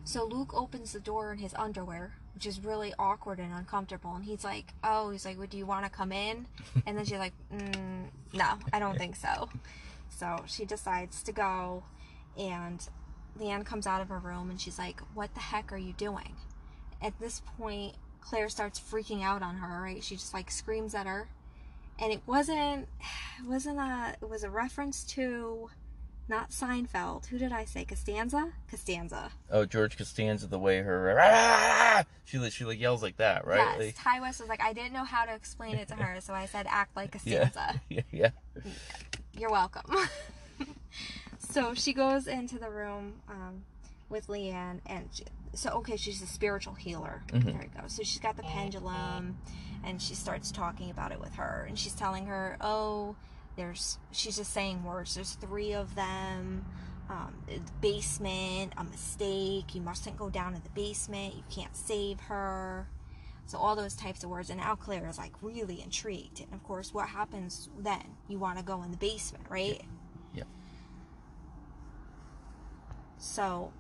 So 0.04 0.24
Luke 0.24 0.54
opens 0.54 0.94
the 0.94 1.00
door 1.00 1.32
in 1.34 1.40
his 1.40 1.54
underwear, 1.56 2.14
which 2.36 2.46
is 2.46 2.64
really 2.64 2.94
awkward 3.00 3.40
and 3.40 3.52
uncomfortable. 3.54 4.14
And 4.16 4.24
he's 4.24 4.44
like, 4.44 4.74
"Oh, 4.84 5.10
he's 5.10 5.26
like, 5.26 5.38
well, 5.38 5.48
do 5.48 5.58
you 5.58 5.66
want 5.66 5.86
to 5.86 5.90
come 5.90 6.12
in?" 6.12 6.48
And 6.86 6.98
then 6.98 7.06
she's 7.06 7.18
like, 7.18 7.34
mm, 7.52 8.06
"No, 8.34 8.58
I 8.72 8.80
don't 8.80 8.98
think 8.98 9.16
so." 9.16 9.50
So 10.10 10.44
she 10.46 10.64
decides 10.66 11.24
to 11.24 11.32
go, 11.32 11.84
and 12.38 12.88
Leanne 13.40 13.66
comes 13.66 13.86
out 13.88 14.02
of 14.02 14.10
her 14.10 14.20
room 14.20 14.50
and 14.50 14.60
she's 14.60 14.78
like, 14.80 15.02
"What 15.14 15.34
the 15.34 15.40
heck 15.42 15.72
are 15.74 15.78
you 15.78 15.94
doing?" 15.94 16.36
At 17.02 17.20
this 17.20 17.42
point, 17.58 17.96
Claire 18.22 18.50
starts 18.50 18.80
freaking 18.80 19.24
out 19.24 19.42
on 19.42 19.58
her. 19.58 19.82
Right? 19.82 20.04
She 20.04 20.16
just 20.16 20.34
like 20.34 20.50
screams 20.52 20.96
at 20.96 21.06
her, 21.08 21.28
and 22.00 22.12
it 22.14 22.22
wasn't, 22.26 22.88
it 23.40 23.48
wasn't 23.48 23.80
a, 23.80 24.16
it 24.22 24.30
was 24.30 24.44
a 24.44 24.50
reference 24.50 25.04
to. 25.16 25.70
Not 26.28 26.50
Seinfeld. 26.50 27.28
Who 27.28 27.38
did 27.38 27.52
I 27.52 27.66
say? 27.66 27.86
Costanza? 27.86 28.52
Costanza. 28.68 29.30
Oh, 29.52 29.64
George 29.68 29.96
Costanza, 29.96 30.48
the 30.48 30.58
way 30.58 30.82
her 30.82 31.20
"Ah!" 31.22 32.04
she 32.24 32.40
like- 32.40 32.52
she 32.52 32.66
like 32.66 32.80
yells 32.80 33.04
like 33.04 33.18
that, 33.18 33.46
right? 33.46 33.58
Yes. 33.58 33.78
Like- 33.78 34.16
Ti 34.16 34.22
West 34.22 34.40
was 34.40 34.50
like, 34.50 34.60
I 34.60 34.74
didn't 34.74 34.94
know 34.94 35.04
how 35.04 35.26
to 35.26 35.36
explain 35.36 35.76
it 35.76 35.88
to 35.90 35.94
her, 35.94 36.20
so 36.22 36.34
I 36.34 36.48
said, 36.48 36.66
act 36.68 36.96
like 36.96 37.16
yeah. 37.26 37.44
Costanza. 37.50 37.82
yeah. 37.90 38.02
Yeah. 38.12 38.30
You're 39.38 39.52
welcome. 39.52 39.84
so 41.56 41.74
she 41.74 41.94
goes 41.94 42.28
into 42.28 42.60
the 42.60 42.70
room 42.70 43.14
um, 43.30 43.64
with 44.10 44.28
Leanne, 44.28 44.82
and 44.86 45.08
she, 45.14 45.24
so 45.54 45.70
okay, 45.78 45.96
she's 45.96 46.22
a 46.22 46.28
spiritual 46.28 46.74
healer. 46.74 47.24
Mhm. 47.30 47.46
There 47.46 47.54
we 47.74 47.82
go. 47.82 47.88
So 47.88 48.04
she's 48.04 48.20
got 48.20 48.36
the 48.36 48.44
pendulum, 48.44 49.38
and 49.86 50.02
she 50.02 50.16
starts 50.16 50.52
talking 50.52 50.90
about 50.90 51.14
it 51.14 51.20
with 51.22 51.34
her, 51.36 51.66
and 51.68 51.80
she's 51.80 51.94
telling 51.94 52.26
her, 52.26 52.58
oh, 52.60 53.16
there's. 53.56 53.98
She's 54.12 54.36
just 54.36 54.52
saying 54.52 54.84
words. 54.84 55.16
There's 55.16 55.34
three 55.36 55.74
of 55.74 55.96
them. 55.96 56.66
Um, 57.10 57.36
the 57.48 57.62
basement, 57.80 58.74
a 58.76 58.84
mistake. 58.84 59.76
You 59.76 59.82
mustn't 59.82 60.18
go 60.18 60.30
down 60.30 60.56
to 60.56 60.62
the 60.62 60.72
basement. 60.72 61.36
You 61.36 61.44
can't 61.50 61.74
save 61.76 62.20
her. 62.22 62.88
So 63.46 63.60
all 63.60 63.76
those 63.76 63.96
types 63.96 64.24
of 64.24 64.30
words. 64.30 64.50
And 64.50 64.60
now 64.60 64.76
Claire 64.76 65.08
is 65.08 65.18
like 65.18 65.32
really 65.42 65.82
intrigued. 65.82 66.42
And 66.42 66.52
of 66.52 66.64
course, 66.64 66.94
what 66.94 67.08
happens 67.08 67.70
then? 67.80 68.04
You 68.28 68.40
want 68.40 68.58
to 68.58 68.66
go 68.66 68.82
in 68.84 68.92
the 68.92 68.98
basement, 68.98 69.46
right? 69.50 69.78
Yep. 69.78 69.82
So, 73.18 73.72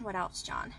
what 0.00 0.14
else, 0.14 0.42
John? 0.42 0.74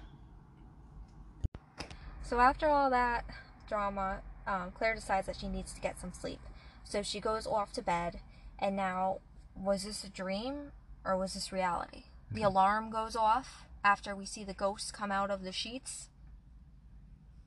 So 2.23 2.39
after 2.39 2.67
all 2.67 2.89
that 2.89 3.25
drama, 3.67 4.21
um, 4.47 4.71
Claire 4.75 4.95
decides 4.95 5.27
that 5.27 5.35
she 5.35 5.47
needs 5.47 5.73
to 5.73 5.81
get 5.81 5.99
some 5.99 6.13
sleep. 6.13 6.39
So 6.83 7.03
she 7.03 7.19
goes 7.19 7.45
off 7.45 7.73
to 7.73 7.81
bed, 7.81 8.19
and 8.59 8.75
now, 8.75 9.19
was 9.55 9.83
this 9.83 10.03
a 10.03 10.09
dream 10.09 10.71
or 11.05 11.17
was 11.17 11.33
this 11.33 11.51
reality? 11.51 12.05
The 12.31 12.43
alarm 12.43 12.89
goes 12.89 13.15
off 13.15 13.65
after 13.83 14.15
we 14.15 14.25
see 14.25 14.43
the 14.43 14.53
ghosts 14.53 14.91
come 14.91 15.11
out 15.11 15.29
of 15.29 15.43
the 15.43 15.51
sheets. 15.51 16.09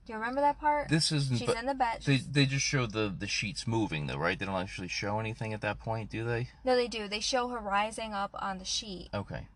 Do 0.07 0.13
you 0.13 0.19
remember 0.21 0.41
that 0.41 0.61
part? 0.61 0.89
This 0.89 1.11
is 1.11 1.37
She's 1.37 1.49
in 1.51 1.67
the 1.67 1.75
bed. 1.75 2.03
They 2.05 2.19
they 2.19 2.47
just 2.47 2.65
show 2.65 2.87
the 2.87 3.13
the 3.17 3.27
sheets 3.27 3.67
moving 3.67 4.07
though, 4.07 4.19
right? 4.19 4.39
They 4.39 4.47
don't 4.47 4.55
actually 4.55 4.87
show 4.87 5.19
anything 5.19 5.53
at 5.53 5.63
that 5.63 5.81
point, 5.81 6.11
do 6.11 6.25
they? 6.25 6.49
No, 6.65 6.77
they 6.77 6.87
do. 6.87 7.09
They 7.09 7.19
show 7.19 7.49
her 7.49 7.59
rising 7.59 8.15
up 8.15 8.31
on 8.39 8.59
the 8.59 8.65
sheet, 8.65 9.09
Okay. 9.13 9.49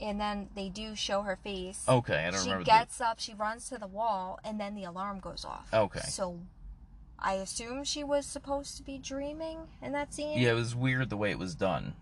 And 0.00 0.20
then 0.20 0.50
they 0.54 0.68
do 0.68 0.94
show 0.94 1.22
her 1.22 1.36
face. 1.36 1.84
Okay, 1.88 2.26
I 2.26 2.30
don't 2.30 2.40
she 2.40 2.50
remember. 2.50 2.64
the- 2.64 2.70
gets 2.70 3.00
up, 3.00 3.18
she 3.18 3.32
runs 3.34 3.68
to 3.70 3.78
the 3.78 3.86
wall, 3.86 4.38
and 4.44 4.60
then 4.60 4.74
the 4.74 4.84
alarm 4.84 5.20
goes 5.20 5.44
off. 5.44 5.68
Okay. 5.72 6.00
So, 6.00 6.40
I 7.18 7.34
assume 7.34 7.82
she 7.84 8.04
was 8.04 8.26
supposed 8.26 8.76
to 8.76 8.82
be 8.82 8.98
dreaming 8.98 9.68
in 9.80 9.92
that 9.92 10.12
scene. 10.12 10.38
Yeah, 10.38 10.50
it 10.50 10.54
was 10.54 10.74
weird 10.74 11.08
the 11.08 11.16
way 11.16 11.30
it 11.30 11.38
was 11.38 11.54
done. 11.54 11.94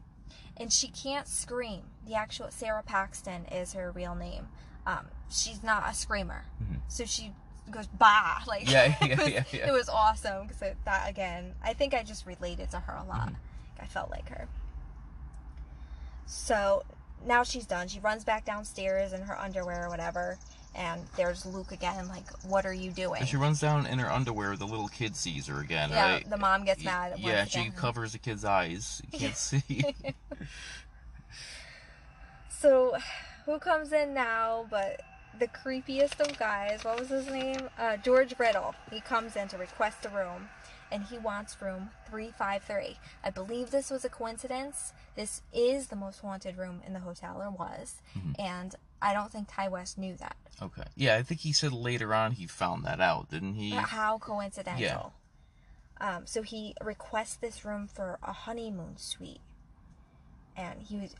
And 0.57 0.73
she 0.73 0.89
can't 0.89 1.29
scream. 1.29 1.83
The 2.07 2.15
actual 2.15 2.51
Sara 2.51 2.83
Paxton 2.83 3.47
is 3.47 3.75
her 3.75 3.93
real 3.93 4.15
name. 4.17 4.49
Um, 4.87 5.07
she's 5.31 5.63
not 5.63 5.89
a 5.89 5.95
screamer, 5.95 6.45
so 6.89 7.05
she 7.05 7.33
goes 7.71 7.87
bah 7.87 8.43
like 8.47 8.67
Mm-hmm. 8.67 8.71
Yeah, 8.73 8.97
it 9.01 9.09
yeah, 9.09 9.17
was, 9.25 9.33
yeah, 9.33 9.45
yeah. 9.53 9.69
It 9.69 9.73
was 9.73 9.89
awesome 9.89 10.47
because 10.47 10.75
that 10.85 11.09
again, 11.09 11.55
I 11.63 11.73
think 11.75 11.95
I 11.95 12.03
just 12.03 12.27
related 12.27 12.71
to 12.73 12.81
her 12.81 12.93
a 12.93 13.05
lot. 13.09 13.29
Mm-hmm. 13.29 13.81
I 13.83 13.87
felt 13.87 14.11
like 14.11 14.29
her. 14.29 14.49
So 16.27 16.83
now 17.27 17.43
she's 17.43 17.67
done. 17.67 17.89
She 17.89 18.01
runs 18.01 18.25
back 18.25 18.45
downstairs 18.45 19.13
in 19.13 19.23
her 19.23 19.39
underwear 19.39 19.87
or 19.87 19.89
whatever, 19.89 20.39
and 20.75 21.01
there's 21.17 21.47
Luke 21.47 21.73
again. 21.73 22.09
Like, 22.09 22.29
what 22.45 22.67
are 22.67 22.73
you 22.73 22.91
doing? 22.91 23.21
And 23.21 23.29
she 23.29 23.37
runs 23.37 23.61
down 23.61 23.87
in 23.87 23.99
her 23.99 24.11
underwear. 24.11 24.57
The 24.57 24.67
little 24.67 24.89
kid 24.89 25.17
sees 25.17 25.47
her 25.47 25.61
again, 25.61 25.91
yeah, 25.91 26.13
right? 26.15 26.29
the 26.31 26.37
mom 26.37 26.65
gets 26.65 26.85
mad. 26.85 27.15
Yeah, 27.19 27.45
she 27.45 27.61
again. 27.61 27.73
covers 27.73 28.13
the 28.13 28.19
kid's 28.19 28.45
eyes. 28.45 29.01
You 29.13 29.19
can't 29.19 29.37
see. 29.37 29.95
So, 32.49 32.97
who 33.45 33.59
comes 33.59 33.93
in 33.93 34.15
now 34.15 34.65
but 34.71 35.03
the 35.39 35.49
creepiest 35.49 36.19
of 36.21 36.39
guys? 36.39 36.83
What 36.83 36.99
was 36.99 37.11
his 37.11 37.27
name? 37.29 37.59
Uh, 37.79 37.99
George 37.99 38.35
Riddle. 38.39 38.75
He 38.91 39.01
comes 39.03 39.37
in 39.37 39.49
to 39.49 39.59
request 39.59 40.07
a 40.07 40.09
room, 40.09 40.49
and 40.95 41.03
he 41.05 41.19
wants 41.19 41.61
room 41.61 41.91
353. 42.09 42.97
I 43.25 43.31
believe 43.31 43.71
this 43.71 43.91
was 43.91 44.05
a 44.05 44.09
coincidence. 44.09 44.93
This 45.17 45.43
is 45.53 45.89
the 45.89 45.97
most 45.97 46.21
haunted 46.21 46.57
room 46.57 46.81
in 46.87 46.93
the 46.93 47.01
hotel, 47.01 47.37
or 47.43 47.51
was, 47.51 47.97
and 48.39 48.75
I 49.03 49.13
don't 49.13 49.31
think 49.31 49.49
Ti 49.55 49.69
West 49.69 49.99
knew 49.99 50.15
that. 50.17 50.37
okay. 50.63 50.85
Yeah, 50.97 51.17
I 51.17 51.23
think 51.23 51.41
he 51.41 51.53
said 51.53 51.73
later 51.73 52.15
on 52.15 52.33
he 52.33 52.47
found 52.47 52.85
that 52.85 53.01
out, 53.01 53.29
didn't 53.31 53.55
he? 53.55 53.71
How 53.71 54.19
coincidental. 54.19 55.13
Um, 56.01 56.27
so 56.27 56.43
he 56.43 56.75
requests 56.83 57.37
this 57.37 57.65
room 57.65 57.87
for 57.87 58.19
a 58.23 58.33
honeymoon 58.33 58.97
suite, 58.97 59.41
and 60.57 60.81
he 60.83 60.97
was. 60.99 61.15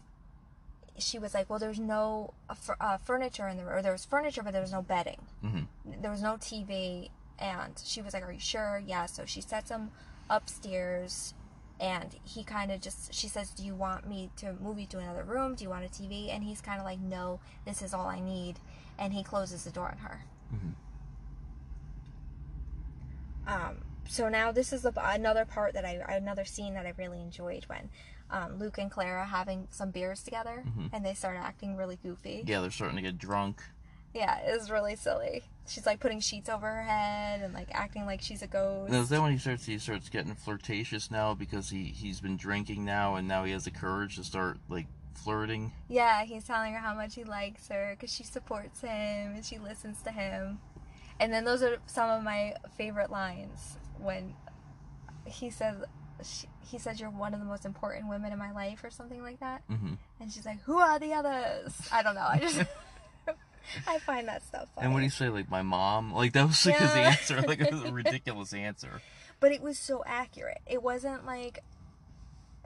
She 0.97 1.19
was 1.19 1.35
like, 1.35 1.51
"Well, 1.51 1.59
there's 1.59 1.81
no 1.81 2.35
uh, 2.49 2.55
uh, 2.81 2.99
furniture 2.99 3.49
in 3.49 3.57
the 3.57 3.65
room. 3.65 3.75
Or 3.75 3.83
there 3.83 3.93
was 3.93 4.05
furniture, 4.05 4.43
but 4.45 4.53
there 4.53 4.63
was 4.63 4.71
no 4.73 4.83
bedding. 4.83 5.21
Mhm. 5.45 5.67
There 6.01 6.11
was 6.11 6.23
no 6.23 6.35
TV." 6.37 7.11
And 7.39 7.81
she 7.85 8.01
was 8.03 8.15
like, 8.15 8.23
"Are 8.25 8.33
you 8.33 8.39
sure?" 8.41 8.83
Yeah. 8.87 9.07
So 9.07 9.25
she 9.25 9.41
sets 9.41 9.71
him 9.71 9.91
upstairs, 10.31 11.35
and 11.81 12.15
he 12.25 12.45
kind 12.45 12.71
of 12.71 12.81
just. 12.81 13.13
She 13.13 13.29
says, 13.29 13.51
"Do 13.51 13.65
you 13.65 13.75
want 13.75 14.07
me 14.09 14.31
to 14.37 14.53
move 14.55 14.79
you 14.79 14.87
to 14.87 14.99
another 14.99 15.25
room? 15.25 15.55
Do 15.55 15.65
you 15.65 15.71
want 15.71 15.85
a 15.85 15.89
TV?" 15.89 16.31
And 16.31 16.45
he's 16.45 16.61
kind 16.61 16.79
of 16.79 16.85
like, 16.85 17.01
"No, 17.01 17.41
this 17.65 17.83
is 17.83 17.93
all 17.93 18.07
I 18.07 18.21
need." 18.21 18.61
And 18.99 19.13
he 19.13 19.23
closes 19.25 19.65
the 19.65 19.71
door 19.71 19.89
on 19.91 19.99
her. 19.99 20.25
Um, 23.47 23.77
so 24.09 24.29
now 24.29 24.53
this 24.53 24.73
is 24.73 24.83
the, 24.83 24.93
another 24.97 25.45
part 25.45 25.75
that 25.75 25.85
I 25.85 26.01
another 26.09 26.45
scene 26.45 26.75
that 26.75 26.87
I 26.87 26.93
really 26.97 27.21
enjoyed 27.21 27.65
when 27.65 27.91
um, 28.31 28.59
Luke 28.59 28.79
and 28.79 28.91
clara 28.91 29.25
having 29.27 29.69
some 29.71 29.91
beers 29.91 30.23
together 30.23 30.65
Mhm. 30.67 30.91
and 30.93 31.05
they 31.05 31.13
start 31.15 31.37
acting 31.37 31.77
really 31.77 31.97
goofy. 32.03 32.43
Yeah, 32.47 32.61
they're 32.61 32.71
starting 32.71 32.97
to 32.97 33.03
get 33.03 33.19
drunk. 33.19 33.63
Yeah, 34.15 34.39
it 34.39 34.57
was 34.57 34.71
really 34.71 34.97
silly. 34.97 35.43
She's 35.67 35.87
like 35.87 35.99
putting 35.99 36.21
sheets 36.21 36.49
over 36.49 36.67
her 36.67 36.83
head 36.83 37.43
and 37.43 37.53
like 37.53 37.69
acting 37.73 38.07
like 38.07 38.21
she's 38.21 38.43
a 38.43 38.47
ghost. 38.47 38.93
Now, 38.93 39.01
is 39.01 39.09
that 39.09 39.21
when 39.21 39.33
he 39.33 39.39
starts 39.39 39.67
he 39.67 39.79
starts 39.79 40.09
getting 40.09 40.35
flirtatious 40.35 41.11
now 41.11 41.35
because 41.35 41.71
he 41.71 41.85
he's 41.85 42.21
been 42.21 42.37
drinking 42.37 42.85
now 42.85 43.17
and 43.17 43.27
now 43.27 43.45
he 43.45 43.53
has 43.53 43.65
the 43.65 43.71
courage 43.71 44.17
to 44.17 44.25
start 44.25 44.59
like 44.69 44.87
flirting? 45.15 45.73
Yeah, 45.89 46.25
he's 46.25 46.45
telling 46.45 46.73
her 46.75 46.79
how 46.79 46.95
much 46.95 47.15
he 47.15 47.25
likes 47.25 47.69
her 47.69 47.97
because 47.99 48.15
she 48.15 48.23
supports 48.25 48.83
him 48.83 49.35
and 49.35 49.45
she 49.45 49.59
listens 49.59 50.03
to 50.03 50.11
him. 50.11 50.59
And 51.19 51.33
then 51.33 51.45
those 51.45 51.63
are 51.63 51.79
some 51.87 52.11
of 52.11 52.23
my 52.23 52.55
favorite 52.77 53.11
lines 53.11 53.79
when 53.99 54.35
he 55.25 55.51
says, 55.51 55.77
she, 56.23 56.49
he 56.61 56.79
says 56.79 57.01
you're 57.01 57.11
one 57.11 57.35
of 57.35 57.41
the 57.41 57.47
most 57.47 57.65
important 57.65 58.09
women 58.09 58.33
in 58.33 58.39
my 58.39 58.53
life 58.53 58.83
or 58.85 58.91
something 58.91 59.23
like 59.23 59.41
that. 59.41 59.63
Mm-hmm. 59.71 59.95
And 60.21 60.33
she's 60.33 60.45
like, 60.45 60.61
who 60.63 60.79
are 60.79 60.99
the 60.99 61.13
others? 61.13 61.89
I 61.93 62.03
don't 62.03 62.15
know. 62.15 62.27
I 62.29 62.39
just, 62.39 62.63
I 63.87 63.99
find 63.99 64.29
that 64.29 64.43
stuff 64.43 64.69
funny. 64.75 64.85
And 64.87 64.93
what 64.95 65.01
do 65.01 65.05
you 65.05 65.11
say 65.11 65.29
like 65.29 65.51
my 65.51 65.63
mom? 65.63 66.13
Like 66.13 66.33
that 66.35 66.47
was 66.47 66.65
like 66.67 66.77
his 66.77 66.91
answer. 66.93 67.41
Like 67.43 67.61
it 67.61 67.73
was 67.73 67.83
a 67.85 67.93
ridiculous 67.93 68.53
answer. 68.53 69.01
but 69.41 69.53
it 69.53 69.61
was 69.63 69.79
so 69.79 70.03
accurate. 70.07 70.61
It 70.67 70.83
wasn't 70.83 71.27
like 71.27 71.61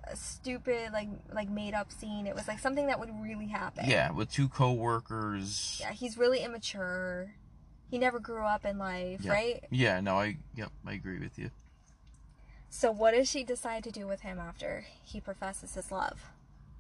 a 0.05 0.17
stupid, 0.17 0.93
like 0.93 1.09
like 1.33 1.49
made 1.51 1.75
up 1.75 1.93
scene. 1.93 2.27
It 2.27 2.35
was 2.35 2.49
like 2.49 2.59
something 2.59 2.87
that 2.87 2.99
would 3.01 3.11
really 3.21 3.49
happen. 3.49 3.85
Yeah, 3.89 4.11
with 4.11 4.31
two 4.33 4.49
coworkers. 4.49 5.79
Yeah, 5.81 5.93
he's 5.93 6.17
really 6.17 6.41
immature. 6.41 7.33
He 7.91 7.99
never 7.99 8.19
grew 8.19 8.45
up 8.45 8.65
in 8.67 8.77
life, 8.79 9.21
Yeah. 9.23 9.33
right? 9.33 9.65
Yeah, 9.71 10.01
no, 10.01 10.17
I 10.19 10.37
yep, 10.55 10.71
I 10.87 10.93
agree 10.93 11.19
with 11.19 11.39
you. 11.39 11.51
So 12.71 12.91
what 12.91 13.13
does 13.15 13.31
she 13.31 13.45
decide 13.45 13.83
to 13.85 13.91
do 13.91 14.07
with 14.07 14.21
him 14.21 14.39
after 14.39 14.85
he 15.03 15.21
professes 15.21 15.75
his 15.75 15.91
love? 15.91 16.21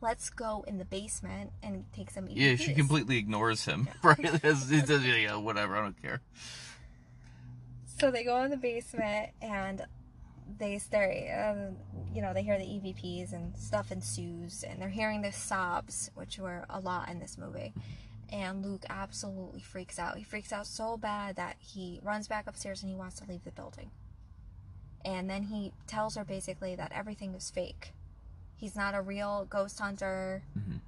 Let's 0.00 0.30
go 0.30 0.64
in 0.68 0.78
the 0.78 0.84
basement 0.84 1.50
and 1.62 1.84
take 1.92 2.11
some. 2.11 2.28
Yeah, 2.30 2.54
she 2.56 2.72
completely 2.74 3.16
ignores 3.18 3.64
him. 3.64 3.88
Right? 4.02 4.18
It's- 4.20 4.70
it's- 4.70 5.02
yeah, 5.04 5.37
whatever. 5.37 5.76
I 5.76 5.82
don't 5.82 6.00
care. 6.00 6.20
So 7.98 8.11
they 8.12 8.22
go 8.24 8.42
in 8.44 8.50
the 8.50 8.56
basement 8.56 9.30
and 9.42 9.84
they 10.58 10.78
start, 10.78 11.11
um, 11.37 11.76
you 12.14 12.22
know, 12.22 12.32
they 12.32 12.42
hear 12.44 12.56
the 12.58 12.64
EVPs 12.64 13.32
and 13.32 13.56
stuff 13.56 13.90
ensues, 13.90 14.62
and 14.62 14.80
they're 14.80 14.88
hearing 14.88 15.20
the 15.22 15.32
sobs, 15.32 16.11
which 16.14 16.38
were 16.38 16.64
a 16.70 16.78
lot 16.80 17.08
in 17.08 17.18
this 17.18 17.37
movie. 17.37 17.74
And 18.30 18.64
Luke 18.64 18.84
absolutely 18.88 19.61
freaks 19.61 19.98
out. 19.98 20.16
He 20.16 20.22
freaks 20.22 20.52
out 20.52 20.66
so 20.66 20.96
bad 20.96 21.37
that 21.37 21.56
he 21.58 21.98
runs 22.02 22.28
back 22.28 22.46
upstairs 22.46 22.82
and 22.82 22.90
he 22.90 22.96
wants 22.96 23.16
to 23.20 23.24
leave 23.28 23.42
the 23.44 23.50
building. 23.50 23.90
And 25.04 25.28
then 25.28 25.44
he 25.44 25.72
tells 25.87 26.14
her 26.16 26.24
basically 26.24 26.74
that 26.76 26.92
everything 26.94 27.34
is 27.34 27.50
fake. 27.50 27.92
He's 28.59 28.77
not 28.77 28.94
a 28.94 29.01
real 29.01 29.47
ghost 29.49 29.79
hunter. 29.79 30.42
Mhm. 30.57 30.81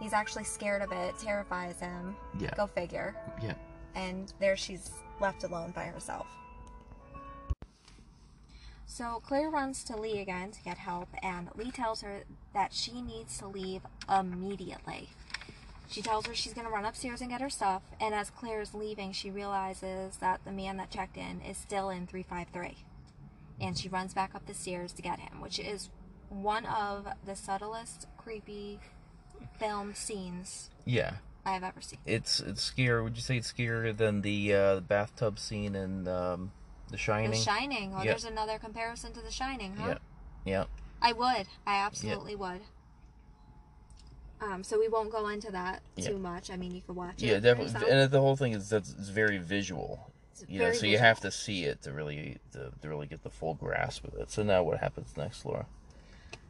He's 0.00 0.12
actually 0.12 0.44
scared 0.44 0.80
of 0.82 0.92
it, 0.92 1.18
terrifies 1.18 1.78
him. 1.80 2.16
Yeah. 2.38 2.54
Go 2.54 2.66
figure 2.66 3.14
Yeah. 3.42 3.54
and 3.94 4.32
there 4.38 4.56
she's 4.56 4.90
left 5.20 5.42
alone 5.44 5.72
by 5.72 5.86
herself. 5.86 6.26
So 8.86 9.20
Claire 9.26 9.50
runs 9.50 9.84
to 9.84 9.96
Lee 9.96 10.20
again 10.20 10.50
to 10.52 10.62
get 10.62 10.78
help, 10.78 11.08
and 11.22 11.50
Lee 11.54 11.70
tells 11.70 12.00
her 12.00 12.22
that 12.54 12.72
she 12.72 13.02
needs 13.02 13.36
to 13.38 13.46
leave 13.46 13.82
immediately. 14.08 15.10
She 15.88 16.02
tells 16.02 16.26
her 16.26 16.34
she's 16.34 16.54
going 16.54 16.66
to 16.66 16.72
run 16.72 16.84
upstairs 16.84 17.20
and 17.20 17.30
get 17.30 17.40
her 17.40 17.50
stuff, 17.50 17.82
and 18.00 18.14
as 18.14 18.30
Claire 18.30 18.60
is 18.60 18.74
leaving, 18.74 19.12
she 19.12 19.30
realizes 19.30 20.18
that 20.18 20.44
the 20.44 20.52
man 20.52 20.76
that 20.78 20.90
checked 20.90 21.16
in 21.16 21.40
is 21.42 21.56
still 21.56 21.90
in 21.90 22.06
353. 22.06 22.84
And 23.60 23.76
she 23.76 23.88
runs 23.88 24.14
back 24.14 24.34
up 24.34 24.46
the 24.46 24.54
stairs 24.54 24.92
to 24.94 25.02
get 25.02 25.18
him, 25.20 25.40
which 25.40 25.58
is 25.58 25.90
one 26.28 26.66
of 26.66 27.06
the 27.24 27.34
subtlest, 27.34 28.06
creepy 28.16 28.80
film 29.58 29.94
scenes 29.94 30.70
Yeah. 30.84 31.14
I've 31.44 31.62
ever 31.62 31.80
seen. 31.80 31.98
It's 32.04 32.40
it's 32.40 32.70
scarier. 32.70 33.02
Would 33.02 33.16
you 33.16 33.22
say 33.22 33.38
it's 33.38 33.50
scarier 33.50 33.96
than 33.96 34.20
the 34.20 34.54
uh, 34.54 34.80
bathtub 34.80 35.38
scene 35.38 35.74
in 35.74 36.06
um, 36.06 36.52
The 36.90 36.98
Shining? 36.98 37.30
The 37.30 37.36
Shining. 37.36 37.92
Oh, 37.94 38.02
Yeah. 38.02 38.10
there's 38.10 38.24
another 38.24 38.58
comparison 38.58 39.12
to 39.14 39.20
The 39.22 39.30
Shining, 39.30 39.76
huh? 39.76 39.88
Yeah. 39.88 39.98
Yeah. 40.44 40.64
I 41.00 41.12
would. 41.12 41.46
I 41.66 41.76
absolutely 41.78 42.34
would. 42.36 42.60
Um, 44.40 44.62
so 44.62 44.78
we 44.78 44.88
won't 44.88 45.10
go 45.10 45.28
into 45.28 45.50
that 45.52 45.82
Yeah. 45.96 46.10
too 46.10 46.18
much. 46.18 46.50
I 46.50 46.56
mean, 46.56 46.72
you 46.74 46.80
could 46.82 46.94
watch 46.96 47.22
it. 47.22 47.26
Yeah, 47.26 47.34
for 47.36 47.40
definitely. 47.40 47.72
yourself. 47.72 47.90
And 47.92 48.10
the 48.10 48.20
whole 48.20 48.36
thing 48.36 48.52
is 48.52 48.68
that's 48.68 48.90
it's 48.90 49.08
very 49.08 49.38
visual. 49.38 50.12
you 50.46 50.58
know, 50.60 50.66
very 50.66 50.76
so 50.76 50.86
you 50.86 50.98
have 50.98 51.18
to 51.20 51.30
see 51.32 51.64
it 51.64 51.82
to 51.82 51.92
really 51.92 52.38
to, 52.52 52.70
to 52.82 52.88
really 52.88 53.06
get 53.06 53.22
the 53.24 53.30
full 53.30 53.54
grasp 53.54 54.04
of 54.04 54.14
it. 54.14 54.30
So 54.30 54.42
now 54.44 54.62
what 54.62 54.78
happens 54.78 55.16
next, 55.16 55.44
Laura? 55.44 55.66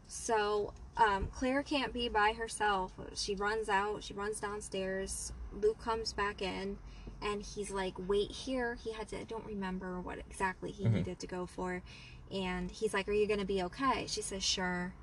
So 0.08 0.72
um, 0.96 1.28
Claire 1.32 1.62
can't 1.62 1.92
be 1.92 2.08
by 2.08 2.32
herself. 2.32 2.92
She 3.14 3.34
runs 3.34 3.68
out. 3.68 4.02
She 4.02 4.14
runs 4.14 4.40
downstairs. 4.40 5.32
Luke 5.52 5.78
comes 5.80 6.12
back 6.12 6.42
in, 6.42 6.78
and 7.22 7.42
he's 7.42 7.70
like, 7.70 7.94
"Wait 8.08 8.30
here." 8.30 8.76
He 8.82 8.92
had 8.92 9.08
to. 9.08 9.20
I 9.20 9.24
don't 9.24 9.44
remember 9.46 10.00
what 10.00 10.18
exactly 10.18 10.70
he 10.72 10.84
Mhm. 10.84 10.92
needed 10.94 11.18
to 11.20 11.26
go 11.26 11.46
for, 11.46 11.82
and 12.32 12.70
he's 12.70 12.94
like, 12.94 13.06
"Are 13.08 13.12
you 13.12 13.26
gonna 13.28 13.44
be 13.44 13.62
okay?" 13.64 14.06
She 14.08 14.22
says, 14.22 14.42
"Sure," 14.42 14.94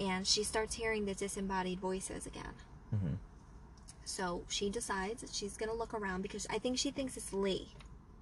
and 0.00 0.26
she 0.26 0.42
starts 0.44 0.74
hearing 0.74 1.06
the 1.06 1.14
disembodied 1.14 1.78
voices 1.80 2.26
again. 2.26 2.54
Mm-hmm. 2.94 3.14
So 4.04 4.44
she 4.48 4.70
decides 4.70 5.22
that 5.22 5.32
she's 5.34 5.56
gonna 5.56 5.72
look 5.74 5.94
around 5.94 6.22
because 6.22 6.46
I 6.50 6.58
think 6.58 6.78
she 6.78 6.90
thinks 6.90 7.16
it's 7.16 7.32
Lee. 7.32 7.68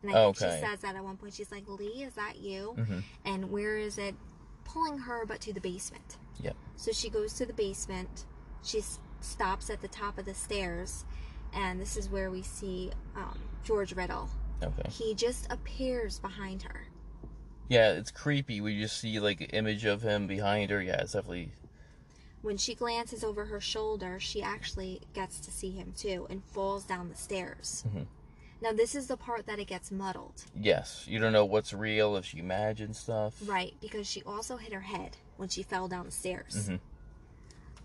And 0.02 0.10
I 0.10 0.14
think 0.24 0.36
Okay. 0.42 0.54
she 0.60 0.66
says 0.66 0.80
that 0.80 0.96
at 0.96 1.02
one 1.04 1.16
point. 1.16 1.32
She's 1.32 1.50
like, 1.50 1.66
Lee, 1.66 2.04
is 2.04 2.14
that 2.14 2.36
you? 2.38 2.74
Mhm. 2.76 3.02
And 3.24 3.50
where 3.50 3.78
is 3.78 3.96
it 3.96 4.14
pulling 4.64 4.98
her 4.98 5.24
but 5.26 5.40
to 5.42 5.52
the 5.52 5.60
basement? 5.60 6.16
Yep. 6.40 6.56
So 6.76 6.92
she 6.92 7.08
goes 7.10 7.34
to 7.34 7.46
the 7.46 7.52
basement. 7.52 8.24
She 8.62 8.78
s- 8.78 8.98
stops 9.20 9.70
at 9.70 9.80
the 9.82 9.88
top 9.88 10.18
of 10.18 10.24
the 10.24 10.34
stairs. 10.34 11.04
And 11.52 11.80
this 11.80 11.96
is 11.96 12.08
where 12.08 12.30
we 12.30 12.42
see 12.42 12.90
um, 13.16 13.38
George 13.62 13.94
Riddle. 13.94 14.28
Okay. 14.62 14.88
He 14.90 15.14
just 15.14 15.46
appears 15.52 16.18
behind 16.18 16.62
her. 16.62 16.88
Yeah, 17.68 17.92
it's 17.92 18.10
creepy. 18.10 18.60
We 18.60 18.78
just 18.80 18.98
see 18.98 19.20
like 19.20 19.40
an 19.40 19.46
image 19.48 19.84
of 19.84 20.02
him 20.02 20.26
behind 20.26 20.70
her. 20.70 20.82
Yeah, 20.82 21.00
it's 21.02 21.12
definitely. 21.12 21.52
When 22.42 22.56
she 22.56 22.74
glances 22.74 23.24
over 23.24 23.46
her 23.46 23.60
shoulder, 23.60 24.18
she 24.20 24.42
actually 24.42 25.00
gets 25.14 25.38
to 25.40 25.50
see 25.50 25.70
him 25.70 25.94
too 25.96 26.26
and 26.28 26.44
falls 26.44 26.84
down 26.84 27.08
the 27.08 27.14
stairs. 27.16 27.84
Mhm. 27.88 28.06
Now, 28.64 28.72
this 28.72 28.94
is 28.94 29.08
the 29.08 29.18
part 29.18 29.44
that 29.44 29.58
it 29.58 29.66
gets 29.66 29.92
muddled. 29.92 30.46
Yes, 30.58 31.04
you 31.06 31.18
don't 31.18 31.34
know 31.34 31.44
what's 31.44 31.74
real 31.74 32.16
if 32.16 32.24
she 32.24 32.38
imagines 32.38 32.98
stuff. 32.98 33.34
Right, 33.44 33.74
because 33.78 34.06
she 34.06 34.22
also 34.22 34.56
hit 34.56 34.72
her 34.72 34.80
head 34.80 35.18
when 35.36 35.50
she 35.50 35.62
fell 35.62 35.86
down 35.86 36.06
the 36.06 36.10
stairs. 36.10 36.70
Mhm. 36.70 36.80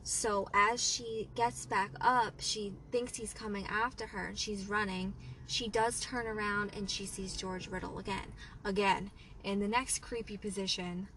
So 0.03 0.47
as 0.53 0.81
she 0.81 1.27
gets 1.35 1.65
back 1.65 1.91
up, 1.99 2.35
she 2.39 2.71
thinks 2.93 3.17
he's 3.17 3.33
coming 3.33 3.67
after 3.67 4.07
her 4.07 4.27
and 4.27 4.39
she's 4.39 4.67
running. 4.67 5.13
She 5.47 5.67
does 5.67 5.99
turn 5.99 6.25
around 6.25 6.73
and 6.73 6.89
she 6.89 7.05
sees 7.05 7.35
George 7.35 7.67
Riddle 7.67 7.99
again. 7.99 8.31
Again, 8.63 9.11
in 9.43 9.59
the 9.59 9.67
next 9.67 9.99
creepy 9.99 10.37
position. 10.37 11.09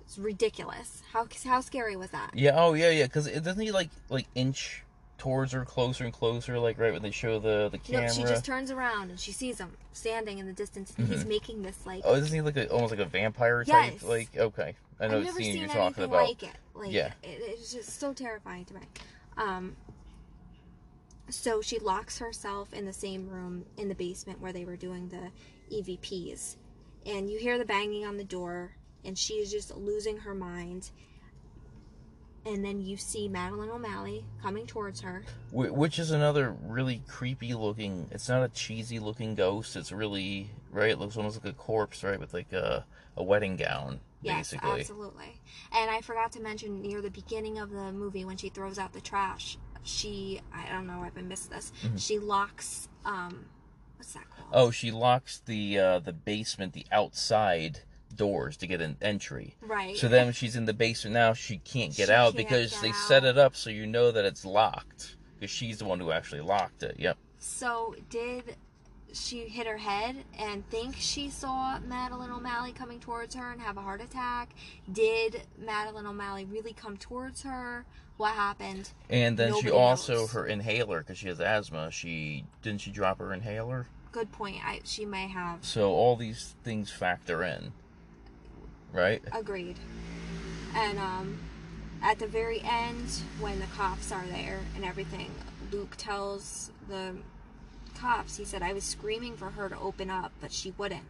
It's 0.00 0.18
ridiculous. 0.18 1.02
How 1.12 1.26
how 1.44 1.62
scary 1.62 1.96
was 1.96 2.10
that? 2.10 2.32
Yeah. 2.34 2.62
Oh, 2.62 2.74
yeah, 2.74 2.90
yeah. 2.90 3.04
Because 3.04 3.26
it 3.26 3.42
doesn't 3.42 3.62
he 3.62 3.72
like 3.72 3.88
like 4.10 4.26
inch 4.34 4.84
towards 5.22 5.52
her 5.52 5.64
closer 5.64 6.02
and 6.02 6.12
closer, 6.12 6.58
like 6.58 6.80
right 6.80 6.92
when 6.92 7.00
they 7.00 7.12
show 7.12 7.38
the 7.38 7.68
the 7.70 7.78
camera. 7.78 8.08
Nope, 8.08 8.16
she 8.16 8.22
just 8.24 8.44
turns 8.44 8.72
around 8.72 9.10
and 9.10 9.20
she 9.20 9.30
sees 9.30 9.56
him 9.56 9.70
standing 9.92 10.38
in 10.38 10.46
the 10.46 10.52
distance 10.52 10.92
and 10.98 11.06
he's 11.06 11.24
making 11.24 11.62
this 11.62 11.86
like 11.86 12.02
Oh, 12.04 12.18
doesn't 12.18 12.34
he 12.34 12.40
like 12.40 12.56
almost 12.72 12.90
like 12.90 12.98
a 12.98 13.04
vampire 13.04 13.62
type? 13.62 13.92
Yes. 13.92 14.02
Like 14.02 14.36
okay, 14.36 14.74
I 14.98 15.06
know 15.06 15.20
I've 15.20 15.26
the 15.26 15.32
scene 15.32 15.58
you're 15.58 15.68
talking 15.68 16.02
about. 16.02 16.24
like 16.24 16.42
it. 16.42 16.56
Like 16.74 16.90
yeah. 16.90 17.12
it, 17.22 17.40
it's 17.40 17.72
just 17.72 18.00
so 18.00 18.12
terrifying 18.12 18.64
to 18.64 18.74
me. 18.74 18.80
Um, 19.36 19.76
so 21.28 21.62
she 21.62 21.78
locks 21.78 22.18
herself 22.18 22.74
in 22.74 22.84
the 22.84 22.92
same 22.92 23.28
room 23.28 23.64
in 23.76 23.88
the 23.88 23.94
basement 23.94 24.40
where 24.40 24.52
they 24.52 24.64
were 24.64 24.76
doing 24.76 25.08
the 25.08 25.76
EVPs, 25.76 26.56
and 27.06 27.30
you 27.30 27.38
hear 27.38 27.58
the 27.58 27.64
banging 27.64 28.04
on 28.04 28.16
the 28.16 28.24
door, 28.24 28.72
and 29.04 29.16
she 29.16 29.34
is 29.34 29.52
just 29.52 29.76
losing 29.76 30.18
her 30.18 30.34
mind. 30.34 30.90
And 32.44 32.64
then 32.64 32.80
you 32.80 32.96
see 32.96 33.28
Madeline 33.28 33.70
O'Malley 33.70 34.24
coming 34.42 34.66
towards 34.66 35.00
her. 35.02 35.22
Which 35.52 35.98
is 35.98 36.10
another 36.10 36.56
really 36.66 37.02
creepy 37.06 37.54
looking. 37.54 38.08
It's 38.10 38.28
not 38.28 38.42
a 38.42 38.48
cheesy 38.48 38.98
looking 38.98 39.34
ghost. 39.36 39.76
It's 39.76 39.92
really 39.92 40.50
right. 40.70 40.90
It 40.90 40.98
looks 40.98 41.16
almost 41.16 41.42
like 41.44 41.52
a 41.52 41.56
corpse, 41.56 42.02
right, 42.02 42.18
with 42.18 42.34
like 42.34 42.52
a 42.52 42.84
a 43.16 43.22
wedding 43.22 43.56
gown, 43.56 44.00
Yes, 44.22 44.52
basically. 44.52 44.80
absolutely. 44.80 45.40
And 45.72 45.90
I 45.90 46.00
forgot 46.00 46.32
to 46.32 46.40
mention 46.40 46.80
near 46.80 47.02
the 47.02 47.10
beginning 47.10 47.58
of 47.58 47.70
the 47.70 47.92
movie 47.92 48.24
when 48.24 48.38
she 48.38 48.48
throws 48.48 48.78
out 48.78 48.92
the 48.94 49.02
trash, 49.02 49.58
she 49.84 50.40
I 50.52 50.68
don't 50.72 50.86
know 50.86 51.04
if 51.04 51.16
I 51.16 51.20
missed 51.20 51.50
this. 51.50 51.72
Mhm. 51.82 52.00
She 52.00 52.18
locks 52.18 52.88
um 53.04 53.44
what's 53.98 54.14
that 54.14 54.24
called? 54.30 54.48
Oh, 54.52 54.70
she 54.70 54.90
locks 54.90 55.42
the 55.44 55.78
uh, 55.78 55.98
the 56.00 56.12
basement, 56.14 56.72
the 56.72 56.86
outside 56.90 57.80
doors 58.16 58.56
to 58.58 58.66
get 58.66 58.80
an 58.80 58.96
entry. 59.00 59.56
Right. 59.60 59.96
So 59.96 60.08
then 60.08 60.32
she's 60.32 60.56
in 60.56 60.64
the 60.66 60.72
basement 60.74 61.14
now, 61.14 61.32
she 61.32 61.58
can't 61.58 61.94
get 61.94 62.08
She 62.08 62.12
out 62.12 62.34
can't 62.34 62.48
because 62.48 62.72
get 62.72 62.82
they 62.82 62.88
out. 62.90 62.94
set 63.08 63.24
it 63.24 63.38
up 63.38 63.56
so 63.56 63.70
you 63.70 63.86
know 63.86 64.10
that 64.12 64.24
it's 64.24 64.44
locked 64.44 65.16
because 65.38 65.50
she's 65.50 65.78
the 65.78 65.84
one 65.84 65.98
who 66.00 66.12
actually 66.12 66.40
locked 66.40 66.82
it. 66.82 66.96
Yep. 66.98 67.16
So 67.38 67.96
did 68.10 68.56
she 69.12 69.40
hit 69.48 69.66
her 69.66 69.76
head 69.76 70.16
and 70.38 70.68
think 70.70 70.94
she 70.96 71.28
saw 71.28 71.78
Madeline 71.80 72.30
O'Malley 72.30 72.72
coming 72.72 72.98
towards 73.00 73.34
her 73.34 73.50
and 73.52 73.60
have 73.60 73.76
a 73.76 73.80
heart 73.82 74.00
attack? 74.00 74.50
Did 74.90 75.42
Madeline 75.58 76.06
O'Malley 76.06 76.44
really 76.44 76.72
come 76.72 76.96
towards 76.96 77.42
her? 77.42 77.84
What 78.18 78.34
happened? 78.34 78.90
And 79.10 79.36
then 79.36 79.60
she 79.60 79.70
also 79.70 80.14
knows. 80.14 80.32
her 80.32 80.46
inhaler 80.46 81.00
because 81.00 81.18
she 81.18 81.28
has 81.28 81.40
asthma. 81.40 81.90
She 81.90 82.44
didn't 82.62 82.80
she 82.82 82.90
drop 82.90 83.18
her 83.18 83.32
inhaler. 83.32 83.86
Good 84.12 84.30
point. 84.30 84.58
I 84.64 84.80
she 84.84 85.04
may 85.06 85.26
have 85.28 85.64
So 85.64 85.90
all 85.90 86.16
these 86.16 86.54
things 86.62 86.90
factor 86.90 87.42
in, 87.42 87.72
right? 88.92 89.22
Agreed. 89.32 89.76
And 90.74 90.98
um, 90.98 91.38
at 92.02 92.18
the 92.18 92.26
very 92.26 92.60
end, 92.62 93.08
when 93.40 93.60
the 93.60 93.66
cops 93.66 94.10
are 94.12 94.24
there 94.26 94.60
and 94.74 94.84
everything, 94.84 95.30
Luke 95.70 95.94
tells 95.98 96.70
the 96.88 97.14
cops, 97.96 98.36
he 98.36 98.44
said, 98.44 98.62
I 98.62 98.72
was 98.72 98.84
screaming 98.84 99.36
for 99.36 99.50
her 99.50 99.68
to 99.68 99.78
open 99.78 100.10
up, 100.10 100.32
but 100.40 100.52
she 100.52 100.72
wouldn't. 100.78 101.04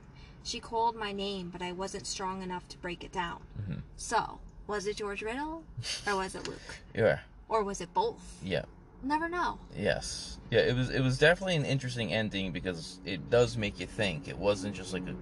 She 0.45 0.59
called 0.59 0.97
my 0.97 1.13
name, 1.13 1.51
but 1.51 1.63
I 1.63 1.73
wasn't 1.73 2.07
strong 2.07 2.43
enough 2.43 2.69
to 2.69 2.79
break 2.79 3.05
it 3.05 3.13
down. 3.13 3.41
Mhm. 3.61 3.83
So, 3.97 4.41
was 4.67 4.87
it 4.87 4.97
George 4.97 5.23
Riddle 5.23 5.63
or 6.07 6.17
was 6.17 6.35
it 6.35 6.47
Luke? 6.49 6.59
Yeah. 6.95 7.21
Or 7.49 7.63
was 7.63 7.81
it 7.81 7.93
both? 7.95 8.39
Yeah. 8.43 8.65
Never 9.03 9.29
know. 9.29 9.59
Yes. 9.77 10.39
Yeah, 10.51 10.61
it 10.61 10.75
was 10.77 10.91
it 10.91 11.01
was 11.01 11.19
definitely 11.19 11.57
an 11.57 11.65
interesting 11.65 12.13
ending 12.13 12.53
because 12.53 12.99
it 13.05 13.31
does 13.31 13.57
make 13.57 13.79
you 13.81 13.87
think. 13.87 14.29
It 14.29 14.39
wasn't 14.39 14.75
just 14.75 14.93
like 14.93 15.07
a 15.09 15.15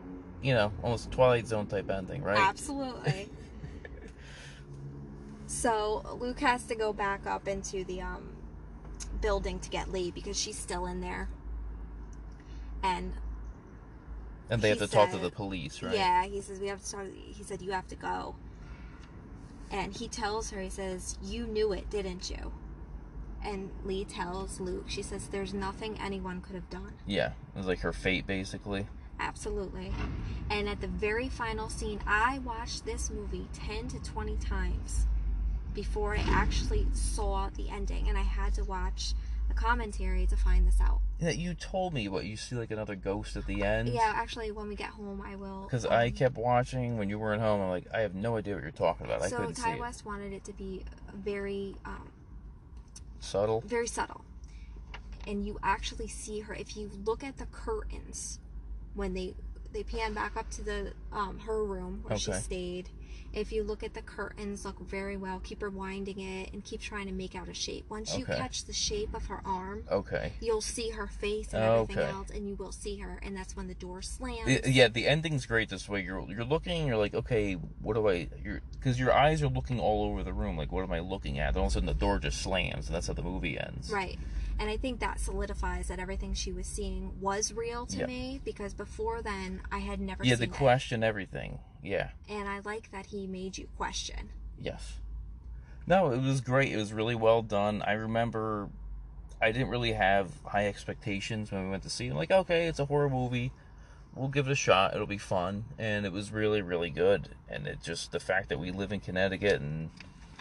you 0.42 0.54
know, 0.54 0.72
almost 0.82 1.10
Twilight 1.10 1.46
Zone 1.46 1.66
type 1.66 1.90
ending, 1.90 2.22
right? 2.22 2.38
Absolutely. 2.38 3.28
so 5.46 6.16
Luke 6.18 6.40
has 6.40 6.64
to 6.64 6.74
go 6.74 6.92
back 6.92 7.26
up 7.26 7.46
into 7.46 7.84
the 7.84 8.00
um, 8.00 8.36
building 9.20 9.58
to 9.60 9.70
get 9.70 9.90
Lee 9.90 10.10
because 10.10 10.38
she's 10.38 10.58
still 10.58 10.86
in 10.86 11.00
there. 11.00 11.28
And 12.82 13.12
And 14.48 14.62
they 14.62 14.70
have 14.70 14.78
to 14.78 14.86
talk 14.86 15.10
to 15.10 15.18
the 15.18 15.30
police, 15.30 15.82
right? 15.82 15.94
Yeah, 15.94 16.24
he 16.24 16.40
says 16.40 16.60
we 16.60 16.68
have 16.68 16.82
to 16.82 16.90
talk. 16.90 17.06
He 17.14 17.42
said 17.42 17.60
you 17.60 17.72
have 17.72 17.88
to 17.88 17.96
go. 17.96 18.34
And 19.70 19.94
he 19.94 20.08
tells 20.08 20.50
her, 20.50 20.60
he 20.60 20.70
says, 20.70 21.16
"You 21.22 21.46
knew 21.46 21.72
it, 21.72 21.90
didn't 21.90 22.30
you?" 22.30 22.52
And 23.44 23.70
Lee 23.84 24.04
tells 24.04 24.58
Luke, 24.58 24.86
she 24.88 25.02
says, 25.02 25.28
"There's 25.28 25.54
nothing 25.54 25.98
anyone 26.00 26.40
could 26.40 26.54
have 26.54 26.68
done." 26.70 26.94
Yeah. 27.06 27.32
It 27.54 27.58
was 27.58 27.66
like 27.66 27.80
her 27.80 27.92
fate 27.92 28.26
basically. 28.26 28.86
Absolutely. 29.20 29.92
And 30.50 30.68
at 30.68 30.80
the 30.80 30.88
very 30.88 31.28
final 31.28 31.68
scene, 31.68 32.00
I 32.06 32.38
watched 32.40 32.84
this 32.84 33.10
movie 33.10 33.46
10 33.52 33.88
to 33.88 34.02
20 34.02 34.36
times 34.36 35.06
before 35.74 36.16
I 36.16 36.24
actually 36.26 36.86
saw 36.92 37.50
the 37.56 37.68
ending. 37.70 38.08
And 38.08 38.16
I 38.16 38.22
had 38.22 38.54
to 38.54 38.64
watch 38.64 39.14
the 39.48 39.54
commentary 39.54 40.26
to 40.26 40.36
find 40.36 40.66
this 40.66 40.80
out. 40.80 41.00
Yeah, 41.20 41.30
you 41.30 41.54
told 41.54 41.92
me 41.92 42.08
what 42.08 42.24
you 42.24 42.36
see 42.36 42.56
like 42.56 42.70
another 42.70 42.96
ghost 42.96 43.36
at 43.36 43.46
the 43.46 43.62
end. 43.62 43.90
Yeah, 43.90 44.12
actually, 44.14 44.50
when 44.52 44.68
we 44.68 44.74
get 44.74 44.88
home, 44.88 45.22
I 45.24 45.36
will. 45.36 45.62
Because 45.62 45.84
um, 45.84 45.92
I 45.92 46.10
kept 46.10 46.36
watching 46.36 46.96
when 46.96 47.10
you 47.10 47.18
weren't 47.18 47.42
home. 47.42 47.60
I'm 47.60 47.68
like, 47.68 47.86
I 47.92 48.00
have 48.00 48.14
no 48.14 48.36
idea 48.36 48.54
what 48.54 48.62
you're 48.62 48.72
talking 48.72 49.06
about. 49.06 49.22
I 49.22 49.28
so 49.28 49.36
couldn't 49.36 49.56
see 49.56 49.64
Ti 49.64 49.70
it. 49.72 49.80
West 49.80 50.06
wanted 50.06 50.32
it 50.32 50.44
to 50.44 50.52
be 50.52 50.84
very, 51.14 51.76
um, 51.84 52.10
Subtle. 53.18 53.62
very 53.66 53.86
subtle. 53.86 54.24
And 55.26 55.46
you 55.46 55.58
actually 55.62 56.08
see 56.08 56.40
her 56.40 56.54
if 56.54 56.76
you 56.76 56.90
look 57.04 57.22
at 57.22 57.36
the 57.36 57.46
curtains 57.46 58.40
when 58.94 59.14
they 59.14 59.34
they 59.72 59.82
pan 59.82 60.14
back 60.14 60.36
up 60.36 60.50
to 60.50 60.62
the 60.62 60.92
um, 61.12 61.38
her 61.40 61.64
room 61.64 62.00
where 62.04 62.18
she 62.18 62.32
stayed. 62.32 62.88
If 63.32 63.52
you 63.52 63.62
look 63.62 63.84
at 63.84 63.94
the 63.94 64.02
curtains, 64.02 64.64
look 64.64 64.80
very 64.80 65.16
well. 65.16 65.40
Keep 65.44 65.60
rewinding 65.60 66.18
it 66.18 66.52
and 66.52 66.64
keep 66.64 66.80
trying 66.80 67.06
to 67.06 67.12
make 67.12 67.34
out 67.36 67.48
a 67.48 67.54
shape. 67.54 67.84
Once 67.88 68.16
you 68.16 68.24
catch 68.24 68.64
the 68.64 68.72
shape 68.72 69.14
of 69.14 69.26
her 69.26 69.40
arm, 69.44 69.84
Okay. 69.90 70.32
you'll 70.40 70.60
see 70.60 70.90
her 70.90 71.06
face 71.06 71.52
and 71.54 71.62
everything 71.62 71.98
Okay. 71.98 72.10
else, 72.10 72.30
and 72.30 72.48
you 72.48 72.56
will 72.56 72.72
see 72.72 72.96
her. 72.96 73.20
And 73.22 73.36
that's 73.36 73.54
when 73.56 73.68
the 73.68 73.74
door 73.74 74.02
slams. 74.02 74.66
Yeah, 74.66 74.88
the 74.88 75.06
ending's 75.06 75.46
great 75.46 75.68
this 75.68 75.88
way. 75.88 76.02
You're 76.02 76.28
you're 76.30 76.44
looking, 76.44 76.86
you're 76.88 76.96
like, 76.96 77.14
okay, 77.14 77.54
what 77.54 77.94
do 77.94 78.08
I? 78.08 78.28
You're 78.42 78.62
because 78.72 78.98
your 78.98 79.12
eyes 79.12 79.42
are 79.42 79.48
looking 79.48 79.78
all 79.78 80.04
over 80.04 80.22
the 80.24 80.32
room. 80.32 80.56
Like, 80.56 80.72
what 80.72 80.82
am 80.82 80.92
I 80.92 80.98
looking 81.00 81.38
at? 81.38 81.54
Then 81.54 81.60
all 81.60 81.66
of 81.66 81.72
a 81.72 81.74
sudden, 81.74 81.86
the 81.86 81.94
door 81.94 82.18
just 82.18 82.42
slams, 82.42 82.86
and 82.86 82.94
that's 82.96 83.06
how 83.06 83.12
the 83.12 83.22
movie 83.22 83.58
ends. 83.58 83.90
Right. 83.92 84.18
And 84.58 84.68
I 84.68 84.76
think 84.76 85.00
that 85.00 85.20
solidifies 85.20 85.88
that 85.88 85.98
everything 85.98 86.34
she 86.34 86.52
was 86.52 86.66
seeing 86.66 87.18
was 87.20 87.52
real 87.52 87.86
to 87.86 87.98
Yeah. 87.98 88.06
me 88.06 88.40
because 88.44 88.74
before 88.74 89.22
then 89.22 89.62
I 89.72 89.78
had 89.78 90.00
never 90.00 90.22
Yeah, 90.24 90.34
seen 90.36 90.50
the 90.50 90.56
question 90.56 91.02
everything. 91.02 91.60
Yeah. 91.82 92.10
And 92.28 92.48
I 92.48 92.60
like 92.60 92.90
that 92.92 93.06
he 93.06 93.26
made 93.26 93.58
you 93.58 93.68
question. 93.76 94.30
Yes. 94.58 94.98
No, 95.86 96.10
it 96.12 96.22
was 96.22 96.40
great. 96.40 96.72
It 96.72 96.76
was 96.76 96.92
really 96.92 97.14
well 97.14 97.42
done. 97.42 97.82
I 97.82 97.92
remember 97.92 98.68
I 99.40 99.52
didn't 99.52 99.68
really 99.68 99.92
have 99.92 100.30
high 100.44 100.66
expectations 100.66 101.50
when 101.50 101.64
we 101.64 101.70
went 101.70 101.82
to 101.84 101.90
see 101.90 102.08
it. 102.08 102.14
Like, 102.14 102.30
okay, 102.30 102.66
it's 102.66 102.78
a 102.78 102.84
horror 102.84 103.08
movie. 103.08 103.52
We'll 104.14 104.28
give 104.28 104.46
it 104.46 104.52
a 104.52 104.56
shot. 104.56 104.94
It'll 104.94 105.06
be 105.06 105.18
fun. 105.18 105.64
And 105.78 106.04
it 106.04 106.12
was 106.12 106.30
really, 106.32 106.62
really 106.62 106.90
good. 106.90 107.30
And 107.48 107.66
it 107.66 107.78
just, 107.82 108.12
the 108.12 108.20
fact 108.20 108.50
that 108.50 108.58
we 108.58 108.70
live 108.70 108.92
in 108.92 109.00
Connecticut 109.00 109.60
and 109.60 109.90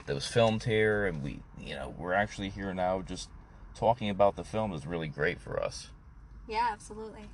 that 0.06 0.14
was 0.14 0.26
filmed 0.28 0.64
here 0.64 1.06
and 1.06 1.24
we, 1.24 1.40
you 1.60 1.76
know, 1.76 1.94
we're 1.98 2.14
actually 2.14 2.50
here 2.50 2.74
now 2.74 3.02
just 3.02 3.30
talking 3.76 4.10
about 4.10 4.36
the 4.36 4.44
film 4.44 4.74
is 4.74 4.86
really 4.86 5.08
great 5.08 5.40
for 5.40 5.62
us. 5.62 5.92
Yeah, 6.48 6.68
absolutely. 6.72 7.30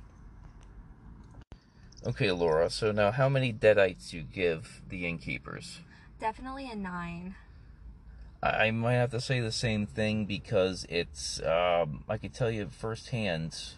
Okay, 2.04 2.30
Laura, 2.30 2.70
so 2.70 2.92
now 2.92 3.10
how 3.10 3.28
many 3.28 3.52
deadites 3.52 4.12
you 4.12 4.22
give 4.22 4.82
the 4.88 5.06
innkeepers? 5.06 5.80
Definitely 6.20 6.70
a 6.70 6.76
nine. 6.76 7.34
I 8.42 8.66
I 8.66 8.70
might 8.70 8.94
have 8.94 9.10
to 9.12 9.20
say 9.20 9.40
the 9.40 9.52
same 9.52 9.86
thing 9.86 10.24
because 10.24 10.86
it's 10.88 11.40
um, 11.42 12.04
I 12.08 12.18
can 12.18 12.30
tell 12.30 12.50
you 12.50 12.68
firsthand 12.68 13.74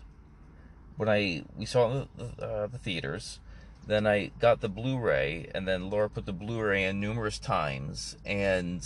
when 0.97 1.09
I 1.09 1.45
we 1.57 1.65
saw 1.65 2.07
the, 2.17 2.45
uh, 2.45 2.67
the 2.67 2.79
theaters, 2.79 3.39
then 3.87 4.07
I 4.07 4.33
got 4.41 4.61
the 4.61 4.69
Blu-ray, 4.69 5.49
and 5.55 5.67
then 5.67 5.89
Laura 5.89 6.11
put 6.11 6.27
the 6.27 6.33
Blu-ray 6.33 6.85
in 6.85 7.01
numerous 7.01 7.39
times, 7.39 8.17
and 8.27 8.85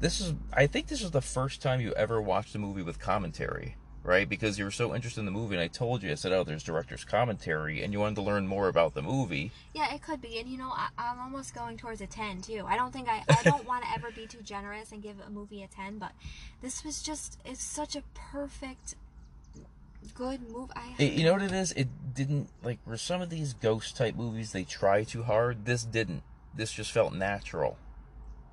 this 0.00 0.20
is 0.20 0.34
I 0.52 0.66
think 0.66 0.88
this 0.88 1.02
is 1.02 1.12
the 1.12 1.20
first 1.20 1.62
time 1.62 1.80
you 1.80 1.92
ever 1.92 2.20
watched 2.20 2.54
a 2.54 2.58
movie 2.58 2.82
with 2.82 2.98
commentary, 2.98 3.76
right? 4.08 4.26
Because 4.28 4.58
you 4.58 4.64
were 4.64 4.70
so 4.70 4.94
interested 4.94 5.20
in 5.20 5.26
the 5.26 5.30
movie, 5.30 5.54
and 5.54 5.62
I 5.62 5.68
told 5.68 6.02
you 6.02 6.10
I 6.10 6.14
said, 6.14 6.32
"Oh, 6.32 6.42
there's 6.42 6.62
director's 6.64 7.04
commentary," 7.04 7.82
and 7.82 7.92
you 7.92 8.00
wanted 8.00 8.14
to 8.16 8.22
learn 8.22 8.46
more 8.46 8.68
about 8.68 8.94
the 8.94 9.02
movie. 9.02 9.52
Yeah, 9.74 9.94
it 9.94 10.02
could 10.02 10.22
be, 10.22 10.38
and 10.40 10.48
you 10.48 10.56
know, 10.56 10.70
I, 10.74 10.88
I'm 10.96 11.20
almost 11.20 11.54
going 11.54 11.76
towards 11.76 12.00
a 12.00 12.06
ten 12.06 12.40
too. 12.40 12.64
I 12.66 12.74
don't 12.76 12.90
think 12.92 13.08
I, 13.08 13.22
I 13.28 13.42
don't 13.44 13.66
want 13.66 13.84
to 13.84 13.90
ever 13.94 14.10
be 14.10 14.26
too 14.26 14.40
generous 14.42 14.90
and 14.92 15.02
give 15.02 15.16
a 15.24 15.30
movie 15.30 15.62
a 15.62 15.68
ten, 15.68 15.98
but 15.98 16.12
this 16.62 16.82
was 16.84 17.02
just 17.02 17.38
it's 17.44 17.62
such 17.62 17.94
a 17.94 18.02
perfect, 18.14 18.94
good 20.14 20.40
movie. 20.50 20.72
I, 20.74 20.94
It- 20.98 21.12
you 21.12 21.24
know 21.24 21.34
what 21.34 21.42
it 21.42 21.52
is? 21.52 21.72
It 21.72 21.88
didn't 22.14 22.48
like 22.64 22.78
were 22.86 22.96
some 22.96 23.20
of 23.20 23.28
these 23.28 23.52
ghost 23.52 23.94
type 23.96 24.16
movies 24.16 24.52
they 24.52 24.64
try 24.64 25.04
too 25.04 25.24
hard. 25.24 25.66
This 25.66 25.84
didn't. 25.84 26.22
This 26.54 26.72
just 26.72 26.90
felt 26.92 27.12
natural. 27.12 27.76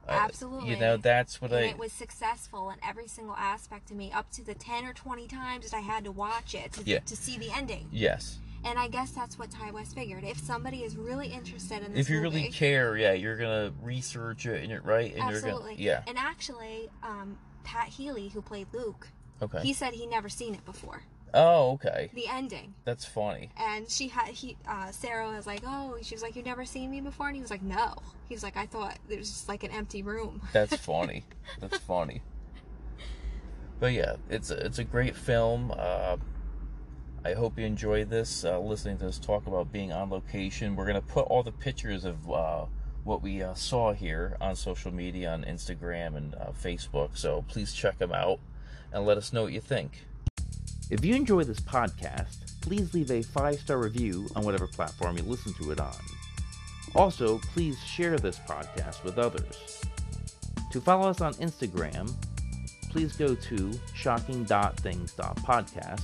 Absolutely. 0.08 0.70
you 0.70 0.78
know 0.78 0.98
that's 0.98 1.42
what 1.42 1.52
and 1.52 1.66
I. 1.66 1.70
it 1.70 1.78
was 1.78 1.92
successful 1.92 2.70
in 2.70 2.78
every 2.88 3.08
single 3.08 3.36
aspect 3.36 3.88
to 3.90 3.96
me, 3.96 4.12
up 4.12 4.30
to 4.32 4.44
the 4.46 4.54
ten 4.54 4.86
or 4.86 4.94
twenty 4.94 5.28
times 5.28 5.70
that 5.72 5.78
I 5.78 5.82
had 5.82 6.04
to 6.06 6.12
watch 6.12 6.54
it 6.56 6.74
to, 6.74 6.84
Yeah. 6.86 7.00
to 7.00 7.16
see 7.16 7.38
the 7.38 7.52
ending. 7.56 7.88
Yes. 7.92 8.40
And 8.64 8.80
I 8.80 8.88
guess 8.88 9.12
that's 9.12 9.38
what 9.38 9.52
Ti 9.52 9.72
West 9.72 9.94
figured. 9.94 10.24
If 10.24 10.40
somebody 10.40 10.84
is 10.84 10.96
really 10.98 11.28
interested 11.28 11.84
in 11.84 11.94
this 11.94 12.02
If 12.02 12.10
you 12.10 12.22
movie, 12.22 12.38
really 12.38 12.52
care, 12.52 12.98
yeah, 12.98 13.14
you're 13.14 13.38
gonna 13.38 13.72
research 13.84 14.46
it 14.48 14.62
and 14.64 14.72
you're 14.72 14.82
right, 14.82 15.14
and 15.14 15.22
absolutely, 15.22 15.76
you're 15.76 15.94
gonna 15.94 16.04
yeah. 16.06 16.10
And 16.10 16.18
actually, 16.18 16.90
um, 17.04 17.38
Pat 17.64 17.90
Healy, 17.90 18.30
who 18.30 18.42
played 18.42 18.68
Luke, 18.74 19.08
Okay. 19.42 19.60
he 19.62 19.74
said 19.74 19.94
he 19.94 20.06
never 20.08 20.30
seen 20.30 20.54
it 20.56 20.66
before. 20.66 21.04
Oh, 21.36 21.72
okay. 21.74 22.10
The 22.14 22.28
ending. 22.30 22.74
That's 22.86 23.04
funny. 23.04 23.50
And 23.58 23.90
she 23.90 24.08
had 24.08 24.30
he 24.30 24.56
uh, 24.68 24.90
Sara 24.92 25.28
was 25.30 25.46
like, 25.46 25.62
oh, 25.68 25.98
she 26.02 26.16
was 26.16 26.22
like, 26.22 26.36
you've 26.36 26.46
never 26.46 26.64
seen 26.64 26.90
me 26.90 27.02
before, 27.02 27.28
and 27.28 27.36
he 27.36 27.42
was 27.42 27.52
like, 27.52 27.62
no. 27.62 27.94
He 28.30 28.34
was 28.34 28.42
like, 28.42 28.56
I 28.56 28.66
thought 28.66 28.98
there 29.10 29.18
was 29.18 29.30
just 29.30 29.50
like 29.50 29.64
an 29.64 29.72
empty 29.72 30.02
room. 30.02 30.42
That's 30.54 30.78
funny. 30.78 31.26
That's 31.60 31.78
funny. 31.78 32.22
But 33.80 33.92
yeah, 33.92 34.16
it's 34.30 34.50
a, 34.50 34.66
it's 34.66 34.80
a 34.80 34.86
great 34.86 35.16
film. 35.16 35.74
Uh, 35.78 36.16
I 37.26 37.34
hope 37.34 37.60
you 37.60 37.66
enjoy 37.66 38.06
this. 38.06 38.46
Uh, 38.46 38.60
listening 38.60 38.98
to 39.00 39.08
us 39.08 39.20
talk 39.20 39.46
about 39.48 39.74
being 39.74 39.92
on 39.92 40.10
location. 40.10 40.76
We're 40.78 40.88
gonna 40.88 41.02
put 41.02 41.28
all 41.28 41.44
the 41.44 41.52
pictures 41.52 42.06
of 42.06 42.32
uh, 42.32 42.66
what 43.04 43.22
we 43.22 43.44
uh, 43.44 43.56
saw 43.56 43.92
here 43.92 44.38
on 44.40 44.56
social 44.56 44.94
media, 44.94 45.34
on 45.34 45.44
Instagram 45.44 46.16
and 46.16 46.34
uh, 46.36 46.52
Facebook. 46.64 47.18
So 47.18 47.44
please 47.50 47.74
check 47.74 47.98
them 47.98 48.14
out 48.14 48.40
and 48.94 49.06
let 49.06 49.18
us 49.18 49.34
know 49.34 49.44
what 49.44 49.52
you 49.52 49.60
think. 49.60 50.06
If 50.92 51.04
you 51.04 51.16
enjoy 51.16 51.44
this 51.44 51.60
podcast, 51.60 52.62
please 52.62 52.94
leave 52.94 53.10
a 53.10 53.24
five 53.24 53.60
star 53.60 53.80
review 53.80 54.28
on 54.36 54.46
whatever 54.46 54.68
platform 54.68 55.18
you 55.18 55.24
listen 55.24 55.56
to 55.56 55.72
it 55.72 55.80
on. 55.80 55.96
Also, 56.94 57.40
please 57.40 57.84
share 57.84 58.18
this 58.18 58.38
podcast 58.40 59.04
with 59.04 59.18
others. 59.18 59.82
To 60.72 60.80
follow 60.80 61.10
us 61.10 61.22
on 61.22 61.34
Instagram, 61.36 62.14
please 62.90 63.16
go 63.16 63.34
to 63.34 63.72
shocking.things.podcast. 63.94 66.02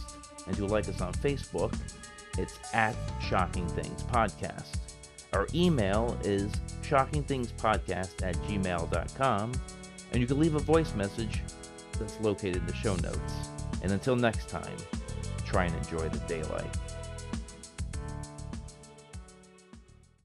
And 0.48 0.58
to 0.58 0.66
like 0.66 0.90
us 0.90 1.02
on 1.02 1.14
Facebook, 1.14 1.78
it's 2.38 2.58
at 2.74 2.96
Shocking 3.22 3.68
Things 3.70 4.04
Podcast. 4.04 4.78
Our 5.34 5.48
email 5.54 6.18
is 6.24 6.52
shockingthingspodcast 6.82 8.24
at 8.24 8.36
gmail.com. 8.36 9.52
And 10.12 10.20
you 10.20 10.28
can 10.28 10.40
leave 10.40 10.56
a 10.56 10.60
voice 10.60 10.94
message 10.96 11.42
that's 12.00 12.20
located 12.20 12.58
in 12.58 12.66
the 12.66 12.74
show 12.74 12.96
notes. 12.96 13.51
And 13.82 13.92
until 13.92 14.16
next 14.16 14.50
time, 14.50 14.78
try 15.46 15.66
and 15.66 15.76
enjoy 15.76 16.08
the 16.10 16.20
daylight. 16.28 16.78